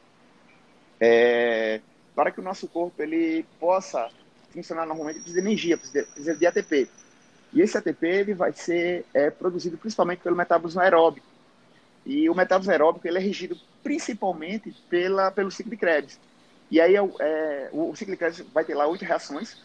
é, 0.99 1.81
para 2.15 2.31
que 2.31 2.39
o 2.39 2.43
nosso 2.43 2.67
corpo 2.67 3.01
ele 3.01 3.45
possa 3.59 4.09
funcionar 4.53 4.85
normalmente, 4.85 5.15
precisa 5.15 5.41
de 5.41 5.47
energia, 5.47 5.77
precisa 5.77 6.35
de 6.35 6.45
ATP. 6.45 6.89
E 7.53 7.61
esse 7.61 7.77
ATP 7.77 8.05
ele 8.05 8.33
vai 8.33 8.51
ser 8.53 9.05
é, 9.13 9.29
produzido 9.29 9.77
principalmente 9.77 10.19
pelo 10.19 10.35
metabolismo 10.35 10.81
aeróbico. 10.81 11.25
E 12.05 12.29
o 12.29 12.35
metabolismo 12.35 12.71
aeróbico 12.71 13.07
ele 13.07 13.17
é 13.17 13.21
regido 13.21 13.57
principalmente 13.83 14.71
pela, 14.89 15.31
pelo 15.31 15.51
ciclo 15.51 15.71
de 15.71 15.77
Krebs. 15.77 16.19
E 16.69 16.79
aí 16.79 16.95
é, 16.95 16.99
é 16.99 17.69
o, 17.71 17.95
ciclo 17.95 18.13
de 18.13 18.17
Krebs 18.17 18.39
vai 18.53 18.63
ter 18.63 18.75
lá 18.75 18.87
oito 18.87 19.05
reações 19.05 19.57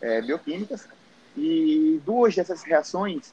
é, 0.00 0.20
bioquímicas 0.20 0.88
e 1.36 2.00
duas 2.04 2.34
dessas 2.34 2.62
reações 2.62 3.32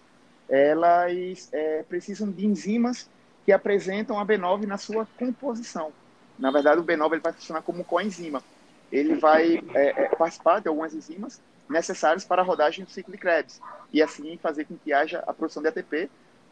elas 0.49 1.47
é, 1.53 1.83
precisam 1.83 2.29
de 2.29 2.45
enzimas 2.45 3.09
que 3.45 3.51
apresentam 3.51 4.19
a 4.19 4.25
B9 4.25 4.65
na 4.65 4.77
sua 4.77 5.07
composição. 5.17 5.91
Na 6.37 6.51
verdade, 6.51 6.79
o 6.79 6.83
B9 6.83 7.13
ele 7.13 7.21
vai 7.21 7.33
funcionar 7.33 7.61
como 7.61 7.83
coenzima 7.83 8.43
ele 8.91 9.15
vai 9.15 9.63
é, 9.73 10.03
é, 10.03 10.15
participar 10.15 10.59
de 10.59 10.67
algumas 10.67 10.93
enzimas 10.93 11.41
necessárias 11.69 12.25
para 12.25 12.41
a 12.41 12.45
rodagem 12.45 12.83
do 12.83 12.91
ciclo 12.91 13.13
de 13.13 13.17
Krebs 13.17 13.61
e 13.93 14.01
assim 14.01 14.37
fazer 14.37 14.65
com 14.65 14.75
que 14.77 14.91
haja 14.91 15.23
a 15.25 15.33
produção 15.33 15.63
de 15.63 15.69
ATP 15.69 16.09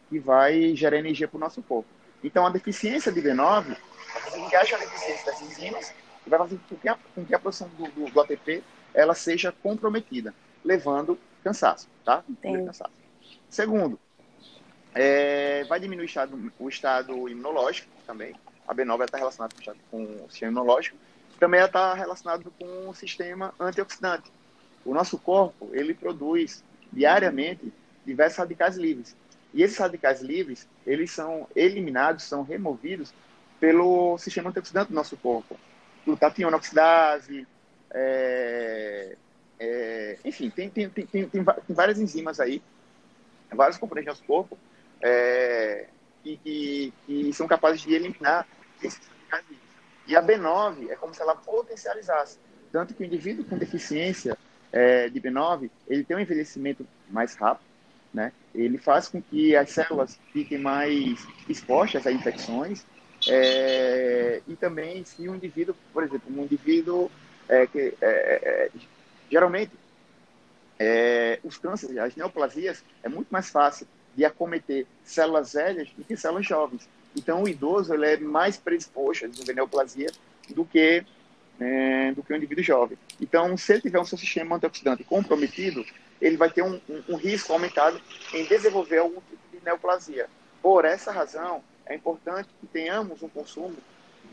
que 0.08 0.18
vai 0.18 0.74
gerar 0.74 0.96
energia 0.96 1.28
para 1.28 1.36
o 1.36 1.40
nosso 1.40 1.62
corpo. 1.62 1.88
Então, 2.24 2.46
a 2.46 2.50
deficiência 2.50 3.12
de 3.12 3.20
B9 3.20 3.64
vai 3.64 4.22
fazer 4.22 4.38
com 4.38 4.48
que 4.48 4.56
haja 4.56 4.76
a 4.76 4.78
deficiência 4.78 5.26
das 5.26 5.42
enzimas 5.42 5.94
vai 6.26 6.38
fazer 6.38 6.60
com 6.68 6.76
que 6.76 6.88
a, 6.88 6.98
com 7.14 7.24
que 7.24 7.34
a 7.34 7.38
produção 7.38 7.68
do, 7.76 7.84
do, 7.90 8.10
do, 8.10 8.20
ATP 8.20 8.62
ela 8.94 9.14
seja 9.14 9.52
comprometida, 9.62 10.32
levando 10.64 11.18
cansaço, 11.42 11.88
tá? 12.04 12.22
Cansaço. 12.42 12.92
Segundo, 13.48 13.98
é, 14.94 15.64
vai 15.64 15.80
diminuir 15.80 16.04
o 16.04 16.06
estado, 16.06 16.52
o 16.58 16.68
estado 16.68 17.28
imunológico 17.28 17.88
também. 18.06 18.34
A 18.66 18.74
B9 18.74 19.04
está 19.04 19.18
relacionada 19.18 19.54
com 19.90 20.02
o, 20.02 20.06
com 20.06 20.24
o 20.24 20.30
sistema 20.30 20.52
imunológico 20.52 20.96
também 21.40 21.62
está 21.62 21.94
relacionado 21.94 22.52
com 22.60 22.90
o 22.90 22.94
sistema 22.94 23.54
antioxidante. 23.58 24.30
O 24.84 24.92
nosso 24.92 25.18
corpo, 25.18 25.70
ele 25.72 25.94
produz 25.94 26.62
diariamente 26.92 27.72
diversos 28.04 28.38
radicais 28.38 28.76
livres. 28.76 29.16
E 29.54 29.62
esses 29.62 29.78
radicais 29.78 30.20
livres, 30.20 30.68
eles 30.86 31.10
são 31.10 31.48
eliminados, 31.56 32.24
são 32.24 32.42
removidos 32.42 33.12
pelo 33.58 34.16
sistema 34.18 34.50
antioxidante 34.50 34.90
do 34.90 34.94
nosso 34.94 35.16
corpo. 35.16 35.58
Glutationa 36.04 36.56
oxidase, 36.56 37.46
é, 37.90 39.16
é, 39.58 40.18
enfim, 40.24 40.50
tem, 40.50 40.68
tem, 40.68 40.88
tem, 40.88 41.06
tem 41.06 41.44
várias 41.68 41.98
enzimas 41.98 42.38
aí, 42.38 42.62
vários 43.50 43.78
componentes 43.78 44.06
do 44.06 44.10
nosso 44.12 44.24
corpo 44.24 44.58
é, 45.02 45.86
que, 46.22 46.92
que, 47.06 47.32
são 47.32 47.46
capazes 47.46 47.80
de 47.82 47.94
eliminar 47.94 48.46
esses 48.82 49.00
radicais 49.30 49.44
livres. 49.48 49.70
E 50.06 50.16
a 50.16 50.22
B9 50.22 50.90
é 50.90 50.96
como 50.96 51.14
se 51.14 51.22
ela 51.22 51.34
potencializasse. 51.36 52.38
Tanto 52.72 52.94
que 52.94 53.02
o 53.02 53.06
indivíduo 53.06 53.44
com 53.44 53.56
deficiência 53.56 54.36
é, 54.72 55.08
de 55.08 55.20
B9, 55.20 55.70
ele 55.88 56.04
tem 56.04 56.16
um 56.16 56.20
envelhecimento 56.20 56.86
mais 57.08 57.34
rápido, 57.34 57.66
né? 58.12 58.32
Ele 58.54 58.78
faz 58.78 59.08
com 59.08 59.22
que 59.22 59.54
as 59.54 59.70
células 59.70 60.18
fiquem 60.32 60.58
mais 60.58 61.26
expostas 61.48 62.06
a 62.06 62.12
infecções 62.12 62.84
é, 63.28 64.42
e 64.46 64.56
também 64.56 65.04
se 65.04 65.28
um 65.28 65.34
indivíduo, 65.34 65.74
por 65.92 66.02
exemplo, 66.02 66.32
um 66.34 66.44
indivíduo 66.44 67.10
é, 67.48 67.66
que 67.66 67.94
é, 68.00 68.00
é, 68.00 68.70
geralmente 69.30 69.72
é, 70.78 71.38
os 71.44 71.58
cânceres, 71.58 71.98
as 71.98 72.16
neoplasias, 72.16 72.82
é 73.02 73.08
muito 73.08 73.28
mais 73.28 73.50
fácil 73.50 73.86
de 74.16 74.24
acometer 74.24 74.86
células 75.04 75.52
velhas 75.52 75.88
do 75.96 76.04
que 76.04 76.16
células 76.16 76.46
jovens. 76.46 76.88
Então, 77.16 77.42
o 77.42 77.48
idoso 77.48 77.92
ele 77.92 78.06
é 78.06 78.16
mais 78.16 78.56
predisposto 78.56 79.24
a 79.24 79.28
desenvolver 79.28 79.54
neoplasia 79.54 80.10
do 80.50 80.64
que 80.64 81.04
é, 81.60 82.12
do 82.12 82.22
que 82.22 82.32
o 82.32 82.36
indivíduo 82.36 82.64
jovem. 82.64 82.96
Então, 83.20 83.56
se 83.56 83.72
ele 83.72 83.82
tiver 83.82 84.00
um 84.00 84.04
seu 84.04 84.16
sistema 84.16 84.56
antioxidante 84.56 85.04
comprometido, 85.04 85.84
ele 86.20 86.36
vai 86.36 86.50
ter 86.50 86.62
um, 86.62 86.80
um, 86.88 87.02
um 87.10 87.16
risco 87.16 87.52
aumentado 87.52 88.00
em 88.32 88.44
desenvolver 88.46 88.98
algum 88.98 89.20
tipo 89.20 89.42
de 89.52 89.64
neoplasia. 89.64 90.26
Por 90.62 90.84
essa 90.84 91.12
razão, 91.12 91.62
é 91.86 91.94
importante 91.94 92.48
que 92.60 92.66
tenhamos 92.66 93.22
um 93.22 93.28
consumo 93.28 93.76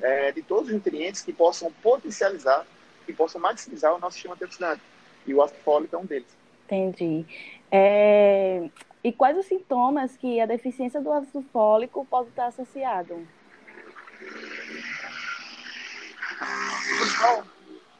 é, 0.01 0.31
de 0.31 0.41
todos 0.41 0.67
os 0.67 0.73
nutrientes 0.73 1.21
que 1.21 1.33
possam 1.33 1.71
potencializar, 1.81 2.65
que 3.05 3.13
possam 3.13 3.41
maximizar 3.41 3.93
o 3.93 3.99
nosso 3.99 4.13
sistema 4.13 4.35
antioxidante. 4.35 4.81
E 5.25 5.33
o 5.33 5.41
ácido 5.41 5.59
fólico 5.63 5.95
é 5.95 5.99
um 5.99 6.05
deles. 6.05 6.27
Entendi. 6.65 7.25
É... 7.71 8.69
E 9.07 9.13
quais 9.13 9.37
os 9.37 9.45
sintomas 9.45 10.17
que 10.17 10.41
a 10.41 10.45
deficiência 10.45 10.99
do 10.99 11.13
ácido 11.13 11.41
fólico 11.43 12.05
pode 12.07 12.27
estar 12.27 12.47
associado? 12.47 13.25
O 16.35 16.99
principal, 16.99 17.47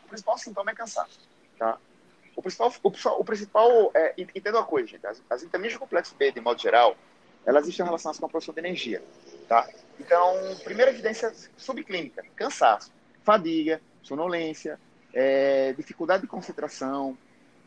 o 0.04 0.10
principal 0.10 0.38
sintoma 0.38 0.72
é 0.72 0.76
cansaço, 0.76 1.22
tá? 1.58 1.78
O 2.36 2.42
principal, 2.42 2.74
o, 2.84 2.90
o 3.22 3.24
principal 3.24 3.90
é, 3.94 4.14
entenda 4.18 4.58
uma 4.58 4.66
coisa, 4.66 4.90
gente, 4.90 5.08
as, 5.08 5.24
as 5.30 5.44
vitaminas 5.44 5.76
do 5.76 5.80
complexo 5.80 6.14
B, 6.14 6.30
de 6.30 6.42
modo 6.42 6.62
geral, 6.62 6.98
elas 7.46 7.66
estão 7.70 7.86
relacionadas 7.86 8.20
com 8.20 8.26
a 8.26 8.30
produção 8.30 8.54
de 8.54 8.60
energia, 8.60 9.02
tá? 9.48 9.66
Então, 9.98 10.36
primeira 10.66 10.92
evidência 10.92 11.34
subclínica, 11.56 12.26
cansaço, 12.36 12.92
fadiga, 13.24 13.80
sonolência, 14.04 14.78
é, 15.14 15.72
dificuldade 15.72 16.24
de 16.24 16.28
concentração, 16.28 17.18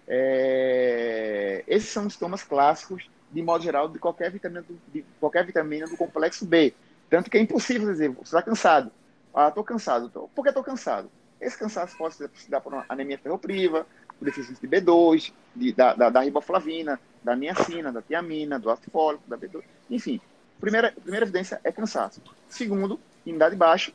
é, 0.07 1.65
esses 1.67 1.89
são 1.89 2.07
os 2.07 2.13
sintomas 2.13 2.43
clássicos, 2.43 3.09
de 3.31 3.43
modo 3.43 3.63
geral, 3.63 3.89
de 3.89 3.99
qualquer 3.99 4.31
vitamina 4.31 4.63
do, 4.63 4.79
de 4.93 5.05
qualquer 5.19 5.45
vitamina 5.45 5.87
do 5.87 5.97
complexo 5.97 6.45
B. 6.45 6.75
Tanto 7.09 7.31
que 7.31 7.37
é 7.37 7.41
impossível 7.41 7.91
dizer, 7.91 8.09
você 8.11 8.23
está 8.23 8.43
cansado. 8.43 8.91
Ah, 9.35 9.49
estou 9.49 9.65
cansado. 9.65 10.09
Tô. 10.09 10.29
Por 10.29 10.43
que 10.43 10.49
estou 10.49 10.65
cansado? 10.65 11.11
Esse 11.41 11.59
cansaço 11.59 11.97
pode 11.97 12.15
ser 12.15 12.31
dar 12.49 12.61
por 12.61 12.85
anemia 12.89 13.19
ferropriva, 13.19 13.87
por 14.19 14.25
deficiência 14.25 14.69
de 14.69 14.77
B2, 14.77 15.33
de, 15.57 15.73
da, 15.73 15.95
da, 15.95 16.11
da, 16.11 16.21
riboflavina, 16.21 17.01
da 17.23 17.35
niacina, 17.35 17.91
da 17.91 18.03
tiamina, 18.03 18.59
do 18.59 18.71
ácido 18.71 18.91
fólico, 18.91 19.25
da 19.27 19.39
B2. 19.39 19.63
Enfim, 19.89 20.21
primeira, 20.61 20.93
primeira 20.93 21.25
evidência 21.25 21.61
é 21.65 21.73
cansaço. 21.73 22.21
Segundo, 22.49 23.01
imunidade 23.25 23.57
baixa. 23.57 23.93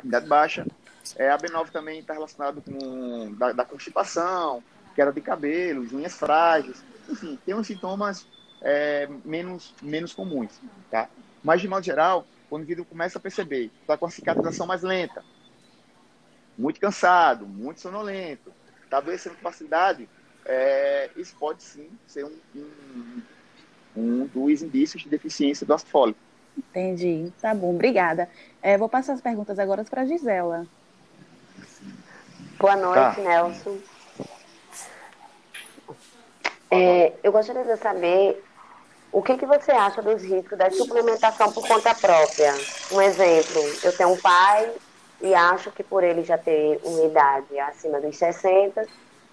Imunidade 0.00 0.26
baixa. 0.26 0.66
É, 1.16 1.30
a 1.30 1.36
B9 1.36 1.70
também 1.70 1.98
está 2.00 2.14
relacionado 2.14 2.62
com 2.62 3.34
da, 3.34 3.52
da, 3.52 3.64
constipação, 3.64 4.62
queda 4.94 5.12
de 5.12 5.20
cabelos, 5.20 5.92
unhas 5.92 6.14
frágeis. 6.14 6.82
Enfim, 7.08 7.38
tem 7.44 7.54
uns 7.54 7.66
sintomas 7.66 8.26
é, 8.64 9.06
menos, 9.24 9.74
menos 9.82 10.14
comuns, 10.14 10.58
tá? 10.90 11.08
Mas, 11.42 11.60
de 11.60 11.68
modo 11.68 11.84
geral, 11.84 12.26
quando 12.48 12.62
o 12.62 12.64
indivíduo 12.64 12.86
começa 12.86 13.18
a 13.18 13.20
perceber 13.20 13.70
está 13.82 13.96
com 13.98 14.06
a 14.06 14.10
cicatrização 14.10 14.66
mais 14.66 14.82
lenta, 14.82 15.22
muito 16.56 16.80
cansado, 16.80 17.46
muito 17.46 17.80
sonolento, 17.80 18.50
está 18.82 18.96
adoecendo 18.96 19.36
com 19.36 19.42
facilidade, 19.42 20.08
é, 20.46 21.10
isso 21.16 21.36
pode 21.38 21.62
sim 21.62 21.90
ser 22.06 22.24
um, 22.24 22.38
um, 22.56 23.22
um, 23.96 24.26
dos 24.26 24.62
indícios 24.62 25.02
de 25.02 25.08
deficiência 25.10 25.66
do 25.66 25.74
ácido 25.74 25.90
fólico. 25.90 26.18
Entendi. 26.56 27.32
Tá 27.40 27.54
bom, 27.54 27.74
obrigada. 27.74 28.30
É, 28.62 28.78
vou 28.78 28.88
passar 28.88 29.12
as 29.12 29.20
perguntas 29.20 29.58
agora 29.58 29.84
para 29.84 30.02
a 30.02 30.06
Gisela. 30.06 30.66
Boa 32.58 32.76
noite, 32.76 33.16
tá. 33.16 33.22
Nelson. 33.22 33.78
É, 36.70 37.12
eu 37.22 37.30
gostaria 37.30 37.64
de 37.64 37.76
saber 37.76 38.42
o 39.14 39.22
que, 39.22 39.38
que 39.38 39.46
você 39.46 39.70
acha 39.70 40.02
dos 40.02 40.24
riscos 40.24 40.58
da 40.58 40.68
suplementação 40.72 41.52
por 41.52 41.64
conta 41.68 41.94
própria? 41.94 42.52
Um 42.90 43.00
exemplo, 43.00 43.62
eu 43.84 43.96
tenho 43.96 44.10
um 44.10 44.20
pai 44.20 44.68
e 45.22 45.32
acho 45.32 45.70
que 45.70 45.84
por 45.84 46.02
ele 46.02 46.24
já 46.24 46.36
ter 46.36 46.80
uma 46.82 47.04
idade 47.04 47.56
acima 47.60 48.00
dos 48.00 48.16
60, 48.16 48.84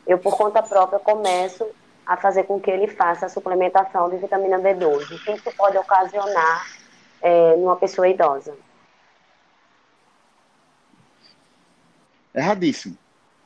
eu 0.06 0.20
por 0.20 0.38
conta 0.38 0.62
própria 0.62 1.00
começo 1.00 1.68
a 2.06 2.16
fazer 2.16 2.44
com 2.44 2.62
que 2.62 2.70
ele 2.70 2.86
faça 2.90 3.26
a 3.26 3.30
suplementação 3.30 4.08
de 4.08 4.18
vitamina 4.18 4.60
B12. 4.60 5.16
O 5.16 5.26
que 5.26 5.32
isso 5.32 5.52
pode 5.58 5.76
ocasionar 5.80 6.68
é, 7.20 7.56
numa 7.56 7.76
pessoa 7.76 8.08
idosa? 8.08 8.56
Erradíssimo. 12.36 12.96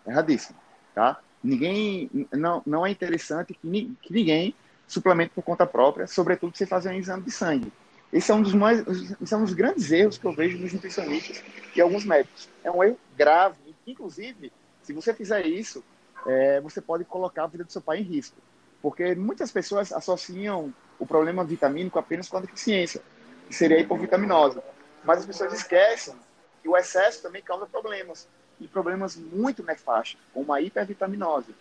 Erradíssimo. 0.05 0.59
Tá? 0.93 1.17
Ninguém, 1.41 2.27
não, 2.33 2.61
não 2.65 2.85
é 2.85 2.91
interessante 2.91 3.53
que, 3.53 3.95
que 4.01 4.13
ninguém 4.13 4.53
suplemento 4.87 5.33
por 5.33 5.43
conta 5.43 5.65
própria, 5.65 6.07
sobretudo 6.07 6.55
se 6.55 6.65
fazer 6.65 6.89
um 6.89 6.93
exame 6.93 7.23
de 7.23 7.31
sangue. 7.31 7.71
Esse 8.13 8.31
é 8.31 8.35
um 8.35 8.41
dos 8.41 8.53
mais, 8.53 8.79
esse 9.21 9.33
é 9.33 9.37
um 9.37 9.43
dos 9.43 9.53
grandes 9.53 9.91
erros 9.91 10.17
que 10.17 10.25
eu 10.25 10.31
vejo 10.31 10.57
nos 10.57 10.71
nutricionistas 10.71 11.43
e 11.75 11.81
alguns 11.81 12.05
médicos. 12.05 12.47
É 12.63 12.71
um 12.71 12.83
erro 12.83 12.97
grave. 13.17 13.75
Inclusive, 13.85 14.51
se 14.83 14.93
você 14.93 15.13
fizer 15.13 15.45
isso, 15.45 15.83
é, 16.25 16.61
você 16.61 16.81
pode 16.81 17.03
colocar 17.03 17.43
a 17.43 17.47
vida 17.47 17.63
do 17.63 17.71
seu 17.71 17.81
pai 17.81 17.99
em 17.99 18.03
risco. 18.03 18.37
Porque 18.81 19.15
muitas 19.15 19.51
pessoas 19.51 19.91
associam 19.91 20.73
o 20.99 21.05
problema 21.05 21.43
vitamínico 21.43 21.99
apenas 21.99 22.29
com 22.29 22.37
a 22.37 22.41
deficiência, 22.41 23.01
que 23.47 23.53
seria 23.53 23.77
a 23.77 23.79
hipovitaminose. 23.81 24.61
Mas 25.03 25.19
as 25.19 25.25
pessoas 25.25 25.53
esquecem 25.53 26.15
que 26.61 26.69
o 26.69 26.77
excesso 26.77 27.21
também 27.21 27.41
causa 27.41 27.65
problemas, 27.65 28.27
e 28.59 28.67
problemas 28.67 29.15
muito 29.15 29.63
nefastos, 29.63 30.17
como 30.33 30.53
a 30.53 30.61
hipervitaminose. 30.61 31.53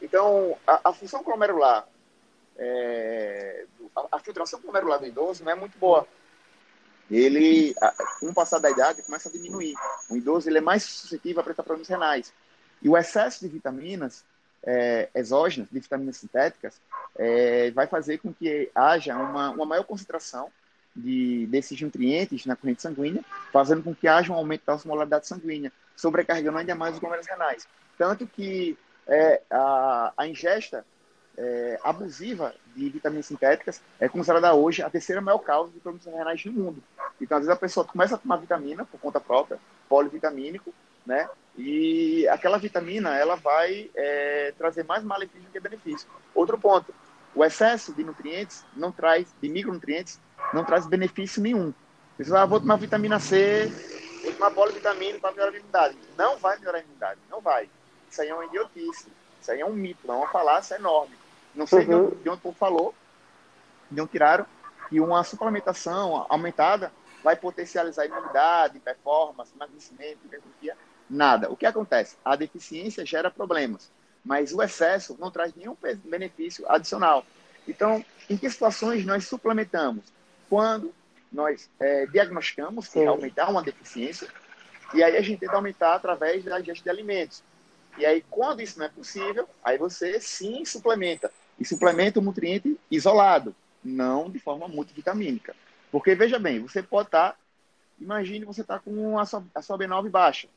Então, 0.00 0.56
a, 0.66 0.90
a 0.90 0.92
função 0.92 1.22
glomerular 1.22 1.86
é, 2.58 3.64
a, 3.94 4.16
a, 4.16 4.18
filtração 4.18 4.60
glomerular 4.60 4.98
do 4.98 5.06
idoso 5.06 5.44
não 5.44 5.52
é 5.52 5.54
muito 5.54 5.78
boa. 5.78 6.06
Ele, 7.10 7.74
com 8.18 8.30
o 8.30 8.34
passar 8.34 8.58
da 8.58 8.70
idade, 8.70 9.02
começa 9.02 9.28
a 9.28 9.32
diminuir. 9.32 9.74
O 10.10 10.16
idoso 10.16 10.48
ele 10.48 10.58
é 10.58 10.60
mais 10.60 10.82
suscetível 10.82 11.38
a 11.38 11.40
apresentar 11.42 11.62
problemas 11.62 11.88
renais. 11.88 12.32
E 12.82 12.88
o 12.88 12.96
excesso 12.96 13.40
de 13.40 13.48
vitaminas 13.48 14.24
é, 14.64 15.08
exógenas, 15.14 15.68
de 15.70 15.78
vitaminas 15.78 16.16
sintéticas, 16.16 16.80
é, 17.14 17.70
vai 17.70 17.86
fazer 17.86 18.18
com 18.18 18.34
que 18.34 18.70
haja 18.74 19.16
uma, 19.16 19.50
uma 19.50 19.64
maior 19.64 19.84
concentração 19.84 20.50
de, 20.94 21.46
desses 21.46 21.80
nutrientes 21.80 22.44
na 22.46 22.56
corrente 22.56 22.82
sanguínea, 22.82 23.24
fazendo 23.52 23.82
com 23.82 23.94
que 23.94 24.08
haja 24.08 24.32
um 24.32 24.36
aumento 24.36 24.64
da 24.66 24.74
osmolaridade 24.74 25.28
sanguínea, 25.28 25.72
sobrecarregando 25.94 26.58
ainda 26.58 26.74
mais 26.74 26.94
os 26.94 27.00
glomerulos 27.00 27.28
renais. 27.28 27.68
Tanto 27.96 28.26
que 28.26 28.76
é, 29.06 29.42
a, 29.48 30.12
a 30.16 30.26
ingesta 30.26 30.84
é, 31.36 31.78
abusiva 31.82 32.54
de 32.74 32.88
vitaminas 32.88 33.26
sintéticas 33.26 33.82
é 34.00 34.08
considerada 34.08 34.54
hoje 34.54 34.82
a 34.82 34.90
terceira 34.90 35.20
maior 35.20 35.38
causa 35.38 35.72
de 35.72 35.80
problemas 35.80 36.06
renais 36.06 36.44
no 36.44 36.52
mundo. 36.52 36.82
Então, 37.20 37.36
às 37.36 37.44
vezes 37.44 37.56
a 37.56 37.60
pessoa 37.60 37.86
começa 37.86 38.14
a 38.14 38.18
tomar 38.18 38.36
vitamina 38.36 38.84
por 38.84 38.98
conta 39.00 39.20
própria, 39.20 39.58
polivitamínico, 39.88 40.72
né? 41.04 41.28
E 41.56 42.26
aquela 42.28 42.58
vitamina, 42.58 43.16
ela 43.16 43.36
vai 43.36 43.90
é, 43.94 44.52
trazer 44.58 44.84
mais 44.84 45.02
malefício 45.02 45.42
do 45.42 45.50
que 45.50 45.60
benefício. 45.60 46.08
Outro 46.34 46.58
ponto, 46.58 46.94
o 47.34 47.44
excesso 47.44 47.94
de 47.94 48.04
nutrientes 48.04 48.64
não 48.74 48.92
traz, 48.92 49.26
de 49.40 49.48
micronutrientes, 49.48 50.20
não 50.52 50.64
traz 50.64 50.86
benefício 50.86 51.42
nenhum. 51.42 51.72
Pessoal, 52.16 52.42
ah, 52.42 52.46
vou 52.46 52.60
tomar 52.60 52.76
vitamina 52.76 53.18
C, 53.18 53.70
vou 54.22 54.32
tomar 54.32 54.50
polivitamina 54.50 55.18
para 55.18 55.32
melhorar 55.32 55.52
a 55.52 55.56
imunidade. 55.56 55.98
Não 56.16 56.38
vai 56.38 56.58
melhorar 56.58 56.78
a 56.78 56.80
imunidade, 56.80 57.20
não 57.30 57.40
vai. 57.40 57.68
Isso 58.10 58.22
aí 58.22 58.28
é 58.28 58.34
uma 58.34 58.46
idiotice. 58.46 59.06
Isso 59.40 59.52
aí 59.52 59.60
é 59.60 59.66
um 59.66 59.72
mito, 59.72 60.10
é 60.10 60.12
uma 60.12 60.28
falácia 60.28 60.74
enorme. 60.74 61.14
Não 61.56 61.66
sei 61.66 61.86
uhum. 61.86 62.10
de, 62.10 62.28
onde, 62.28 62.38
o 62.38 62.42
povo 62.42 62.56
falou, 62.56 62.94
de 63.90 64.00
onde 64.00 64.10
tiraram, 64.10 64.46
que 64.88 65.00
uma 65.00 65.24
suplementação 65.24 66.26
aumentada 66.28 66.92
vai 67.24 67.34
potencializar 67.34 68.02
a 68.02 68.06
imunidade, 68.06 68.78
performance, 68.78 69.52
emagrecimento, 69.54 70.18
hipertrofia. 70.24 70.76
Nada. 71.08 71.50
O 71.50 71.56
que 71.56 71.66
acontece? 71.66 72.16
A 72.24 72.36
deficiência 72.36 73.04
gera 73.06 73.30
problemas, 73.30 73.90
mas 74.24 74.52
o 74.52 74.62
excesso 74.62 75.16
não 75.18 75.30
traz 75.30 75.54
nenhum 75.54 75.76
benefício 76.04 76.64
adicional. 76.70 77.24
Então, 77.66 78.04
em 78.28 78.36
que 78.36 78.48
situações 78.48 79.04
nós 79.04 79.26
suplementamos? 79.26 80.04
Quando 80.48 80.94
nós 81.32 81.68
é, 81.80 82.06
diagnosticamos 82.06 82.88
que 82.88 83.00
realmente 83.00 83.40
há 83.40 83.48
uma 83.48 83.62
deficiência, 83.62 84.28
e 84.94 85.02
aí 85.02 85.16
a 85.16 85.20
gente 85.20 85.40
tenta 85.40 85.56
aumentar 85.56 85.94
através 85.94 86.44
da 86.44 86.60
ingesta 86.60 86.84
de 86.84 86.90
alimentos. 86.90 87.42
E 87.98 88.04
aí, 88.04 88.24
quando 88.30 88.60
isso 88.60 88.78
não 88.78 88.86
é 88.86 88.88
possível, 88.88 89.48
aí 89.64 89.78
você 89.78 90.20
sim 90.20 90.64
suplementa. 90.64 91.32
E 91.58 91.64
suplementa 91.64 92.20
o 92.20 92.22
nutriente 92.22 92.78
isolado, 92.90 93.54
não 93.82 94.30
de 94.30 94.38
forma 94.38 94.68
multivitamínica. 94.68 95.54
Porque, 95.90 96.14
veja 96.14 96.38
bem, 96.38 96.60
você 96.60 96.82
pode 96.82 97.08
estar, 97.08 97.32
tá, 97.32 97.38
imagine 97.98 98.44
você 98.44 98.60
está 98.60 98.78
com 98.78 99.18
a 99.18 99.24
sua, 99.24 99.44
a 99.54 99.62
sua 99.62 99.78
B9 99.78 100.10
baixa, 100.10 100.48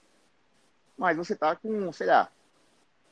mas 0.98 1.16
você 1.16 1.34
está 1.34 1.56
com, 1.56 1.92
sei 1.94 2.08
lá, 2.08 2.30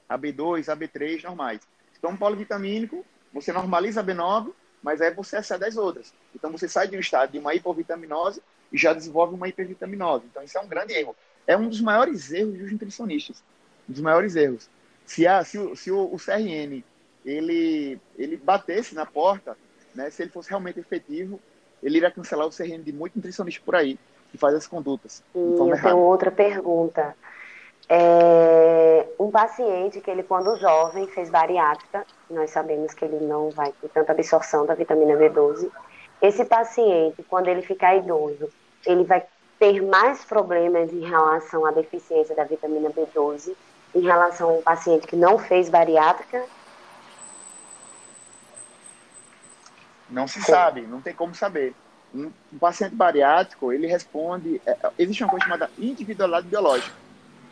a 0.09 0.17
B2, 0.17 0.67
a 0.69 0.75
B3 0.75 1.23
normais. 1.23 1.61
Então, 1.97 2.15
polivitamínico, 2.15 3.05
você 3.33 3.51
normaliza 3.51 4.01
a 4.01 4.03
B9, 4.03 4.51
mas 4.81 5.01
aí 5.01 5.13
você 5.13 5.37
excede 5.37 5.65
as 5.65 5.77
outras. 5.77 6.13
Então, 6.35 6.51
você 6.51 6.67
sai 6.67 6.87
de 6.87 6.97
um 6.97 6.99
estado 6.99 7.31
de 7.31 7.39
uma 7.39 7.53
hipovitaminose 7.53 8.41
e 8.71 8.77
já 8.77 8.93
desenvolve 8.93 9.35
uma 9.35 9.47
hipervitaminose. 9.47 10.25
Então, 10.29 10.43
isso 10.43 10.57
é 10.57 10.61
um 10.61 10.67
grande 10.67 10.93
erro. 10.93 11.15
É 11.45 11.55
um 11.57 11.69
dos 11.69 11.81
maiores 11.81 12.31
erros 12.31 12.57
dos 12.57 12.71
nutricionistas. 12.71 13.43
Um 13.87 13.93
dos 13.93 14.01
maiores 14.01 14.35
erros. 14.35 14.69
Se, 15.05 15.25
a, 15.25 15.43
se, 15.43 15.57
o, 15.57 15.75
se 15.75 15.91
o, 15.91 16.13
o 16.13 16.17
CRN 16.17 16.83
ele, 17.27 17.99
ele 18.17 18.37
batesse 18.37 18.95
na 18.95 19.05
porta, 19.05 19.57
né, 19.93 20.09
se 20.09 20.23
ele 20.23 20.31
fosse 20.31 20.49
realmente 20.49 20.79
efetivo, 20.79 21.39
ele 21.83 21.97
iria 21.97 22.09
cancelar 22.09 22.47
o 22.47 22.51
CRM 22.51 22.81
de 22.81 22.93
muito 22.93 23.15
nutricionista 23.15 23.61
por 23.63 23.75
aí 23.75 23.99
que 24.31 24.37
faz 24.37 24.55
as 24.55 24.67
condutas. 24.67 25.23
E 25.35 25.37
eu 25.37 25.67
errada. 25.67 25.89
tenho 25.89 25.97
outra 25.97 26.31
pergunta. 26.31 27.15
É, 27.89 29.07
um 29.19 29.31
paciente 29.31 30.01
que 30.01 30.11
ele, 30.11 30.23
quando 30.23 30.57
jovem, 30.57 31.07
fez 31.07 31.29
bariátrica, 31.29 32.05
nós 32.29 32.49
sabemos 32.49 32.93
que 32.93 33.05
ele 33.05 33.25
não 33.25 33.49
vai 33.49 33.71
ter 33.81 33.89
tanta 33.89 34.11
absorção 34.11 34.65
da 34.65 34.73
vitamina 34.73 35.13
B12. 35.13 35.69
Esse 36.21 36.43
paciente, 36.45 37.23
quando 37.23 37.47
ele 37.47 37.61
ficar 37.61 37.95
idoso, 37.95 38.49
ele 38.85 39.03
vai 39.03 39.25
ter 39.59 39.81
mais 39.81 40.23
problemas 40.25 40.91
em 40.91 41.01
relação 41.01 41.65
à 41.65 41.71
deficiência 41.71 42.35
da 42.35 42.43
vitamina 42.43 42.89
B12 42.89 43.53
em 43.95 44.01
relação 44.01 44.49
a 44.49 44.53
um 44.53 44.61
paciente 44.61 45.07
que 45.07 45.15
não 45.15 45.39
fez 45.39 45.69
bariátrica 45.69 46.43
Não 50.09 50.27
se 50.27 50.41
sabe, 50.41 50.81
não 50.81 51.01
tem 51.01 51.13
como 51.13 51.35
saber. 51.35 51.75
Um, 52.13 52.31
um 52.53 52.57
paciente 52.57 52.95
bariátrico, 52.95 53.73
ele 53.73 53.87
responde. 53.87 54.61
É, 54.65 54.77
existe 54.97 55.23
uma 55.23 55.29
coisa 55.29 55.45
chamada 55.45 55.69
individualidade 55.77 56.47
biológica. 56.47 56.95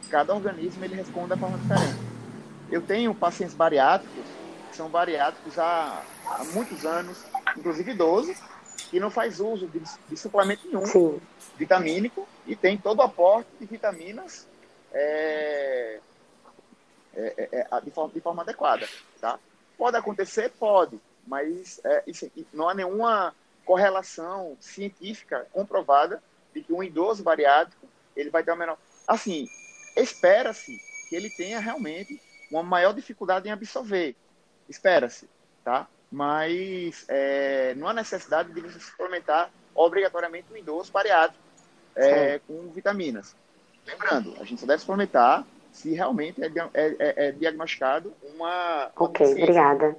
Cada 0.09 0.33
organismo 0.33 0.83
ele 0.85 0.95
responde 0.95 1.33
de 1.33 1.39
forma 1.39 1.57
diferente. 1.57 1.99
Eu 2.71 2.81
tenho 2.81 3.13
pacientes 3.13 3.53
bariátricos, 3.53 4.23
que 4.69 4.75
são 4.75 4.89
bariátricos 4.89 5.59
há, 5.59 6.01
há 6.25 6.43
muitos 6.53 6.85
anos, 6.85 7.23
inclusive 7.57 7.91
idosos, 7.91 8.37
que 8.89 8.99
não 8.99 9.09
faz 9.09 9.39
uso 9.39 9.67
de, 9.67 9.81
de 10.07 10.17
suplemento 10.17 10.65
nenhum 10.67 10.85
Sim. 10.85 11.19
vitamínico 11.57 12.27
e 12.47 12.55
tem 12.55 12.77
todo 12.77 12.99
o 12.99 13.01
aporte 13.01 13.49
de 13.59 13.65
vitaminas 13.65 14.47
é, 14.93 15.99
é, 17.15 17.49
é, 17.51 17.67
é 17.71 17.81
de, 17.81 17.91
forma, 17.91 18.13
de 18.13 18.21
forma 18.21 18.41
adequada. 18.41 18.87
Tá? 19.19 19.37
Pode 19.77 19.97
acontecer? 19.97 20.51
Pode 20.57 20.99
mas 21.25 21.79
é, 21.83 22.03
isso, 22.07 22.29
não 22.53 22.69
há 22.69 22.73
nenhuma 22.73 23.33
correlação 23.65 24.55
científica 24.59 25.47
comprovada 25.51 26.21
de 26.53 26.61
que 26.61 26.71
um 26.71 26.83
idoso 26.83 27.23
bariátrico 27.23 27.88
ele 28.15 28.29
vai 28.29 28.43
ter 28.43 28.51
uma 28.51 28.57
menor. 28.57 28.77
Assim, 29.07 29.49
espera-se 29.95 30.79
que 31.09 31.15
ele 31.15 31.29
tenha 31.29 31.59
realmente 31.59 32.21
uma 32.49 32.63
maior 32.63 32.93
dificuldade 32.93 33.47
em 33.47 33.51
absorver. 33.51 34.15
Espera-se, 34.69 35.27
tá? 35.63 35.88
Mas 36.11 37.05
é, 37.07 37.73
não 37.75 37.88
há 37.88 37.93
necessidade 37.93 38.53
de 38.53 38.61
você 38.61 38.79
suplementar 38.79 39.51
obrigatoriamente 39.73 40.51
um 40.53 40.57
idoso 40.57 40.91
bariátrico 40.91 41.43
é, 41.95 42.39
com 42.39 42.69
vitaminas. 42.69 43.35
Lembrando, 43.85 44.35
a 44.39 44.45
gente 44.45 44.61
só 44.61 44.67
deve 44.67 44.79
suplementar 44.79 45.45
se 45.71 45.93
realmente 45.93 46.41
é, 46.41 46.47
é, 46.47 46.95
é, 46.99 47.27
é 47.27 47.31
diagnosticado 47.31 48.13
uma. 48.33 48.91
Ok, 48.95 49.25
obrigada. 49.33 49.95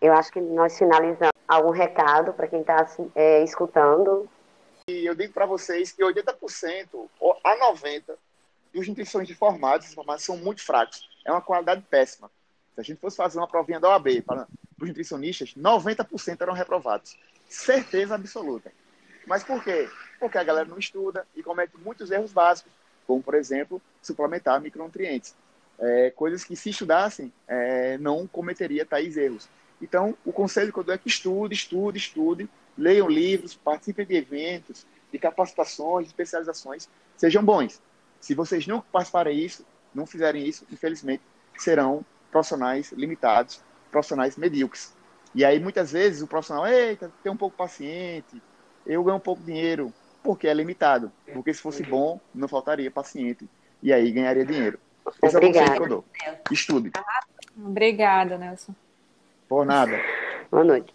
Eu 0.00 0.12
acho 0.12 0.32
que 0.32 0.40
nós 0.40 0.76
finalizamos 0.76 1.32
algum 1.48 1.70
recado 1.70 2.32
para 2.32 2.46
quem 2.46 2.60
está 2.60 2.86
é, 3.14 3.42
escutando. 3.42 4.28
E 4.88 5.04
eu 5.06 5.14
digo 5.14 5.32
para 5.32 5.46
vocês 5.46 5.92
que 5.92 6.02
80% 6.02 7.08
a 7.44 7.72
90% 7.72 8.16
dos 8.72 8.88
nutricionistas 8.88 9.38
formados, 9.38 9.94
formados 9.94 10.24
são 10.24 10.36
muito 10.36 10.62
fracos. 10.62 11.08
É 11.24 11.32
uma 11.32 11.40
qualidade 11.40 11.82
péssima. 11.88 12.30
Se 12.74 12.80
a 12.80 12.84
gente 12.84 13.00
fosse 13.00 13.16
fazer 13.16 13.38
uma 13.38 13.48
provinha 13.48 13.80
da 13.80 13.88
OAB 13.88 14.22
para 14.24 14.46
os 14.80 14.88
nutricionistas, 14.88 15.54
90% 15.54 16.40
eram 16.40 16.52
reprovados. 16.52 17.18
Certeza 17.48 18.14
absoluta. 18.14 18.70
Mas 19.26 19.42
por 19.42 19.62
quê? 19.64 19.88
Porque 20.20 20.38
a 20.38 20.44
galera 20.44 20.68
não 20.68 20.78
estuda 20.78 21.26
e 21.34 21.42
comete 21.42 21.76
muitos 21.78 22.10
erros 22.10 22.32
básicos, 22.32 22.70
como, 23.06 23.22
por 23.22 23.34
exemplo, 23.34 23.80
suplementar 24.02 24.60
micronutrientes. 24.60 25.34
É, 25.78 26.10
coisas 26.10 26.44
que, 26.44 26.54
se 26.54 26.70
estudassem, 26.70 27.32
é, 27.48 27.98
não 27.98 28.26
cometeria 28.26 28.84
tais 28.84 29.16
erros. 29.16 29.48
Então, 29.80 30.16
o 30.24 30.32
conselho 30.32 30.72
que 30.72 30.78
eu 30.78 30.84
dou 30.84 30.94
é 30.94 30.98
que 30.98 31.08
estude, 31.08 31.54
estude, 31.54 31.98
estude, 31.98 32.48
leiam 32.76 33.08
livros, 33.08 33.54
participem 33.54 34.06
de 34.06 34.16
eventos, 34.16 34.86
de 35.12 35.18
capacitações, 35.18 36.06
de 36.06 36.12
especializações, 36.12 36.88
sejam 37.16 37.44
bons. 37.44 37.80
Se 38.20 38.34
vocês 38.34 38.66
não 38.66 38.80
participarem 38.80 39.38
isso, 39.38 39.64
não 39.94 40.06
fizerem 40.06 40.46
isso, 40.46 40.66
infelizmente, 40.70 41.22
serão 41.56 42.04
profissionais 42.30 42.92
limitados, 42.92 43.62
profissionais 43.90 44.36
medíocres. 44.36 44.94
E 45.34 45.44
aí, 45.44 45.58
muitas 45.60 45.92
vezes, 45.92 46.22
o 46.22 46.26
profissional, 46.26 46.66
eita, 46.66 47.12
tem 47.22 47.30
um 47.30 47.36
pouco 47.36 47.56
paciente, 47.56 48.42
eu 48.86 49.02
ganho 49.04 49.16
um 49.16 49.20
pouco 49.20 49.40
de 49.42 49.52
dinheiro, 49.52 49.92
porque 50.22 50.48
é 50.48 50.54
limitado. 50.54 51.12
Porque 51.32 51.52
se 51.52 51.60
fosse 51.60 51.82
bom, 51.82 52.20
não 52.34 52.48
faltaria 52.48 52.90
paciente, 52.90 53.48
e 53.82 53.92
aí 53.92 54.10
ganharia 54.10 54.44
dinheiro. 54.44 54.78
Esse 55.22 55.36
Obrigada. 55.36 55.58
é 55.58 55.62
o 55.64 55.64
conselho 55.64 55.76
que 55.76 55.82
eu 55.82 55.88
dou. 55.88 56.04
Estude. 56.50 56.92
Obrigada, 57.56 58.36
Nelson. 58.36 58.74
Por 59.48 59.66
nada. 59.66 60.00
Boa 60.50 60.64
noite. 60.64 60.92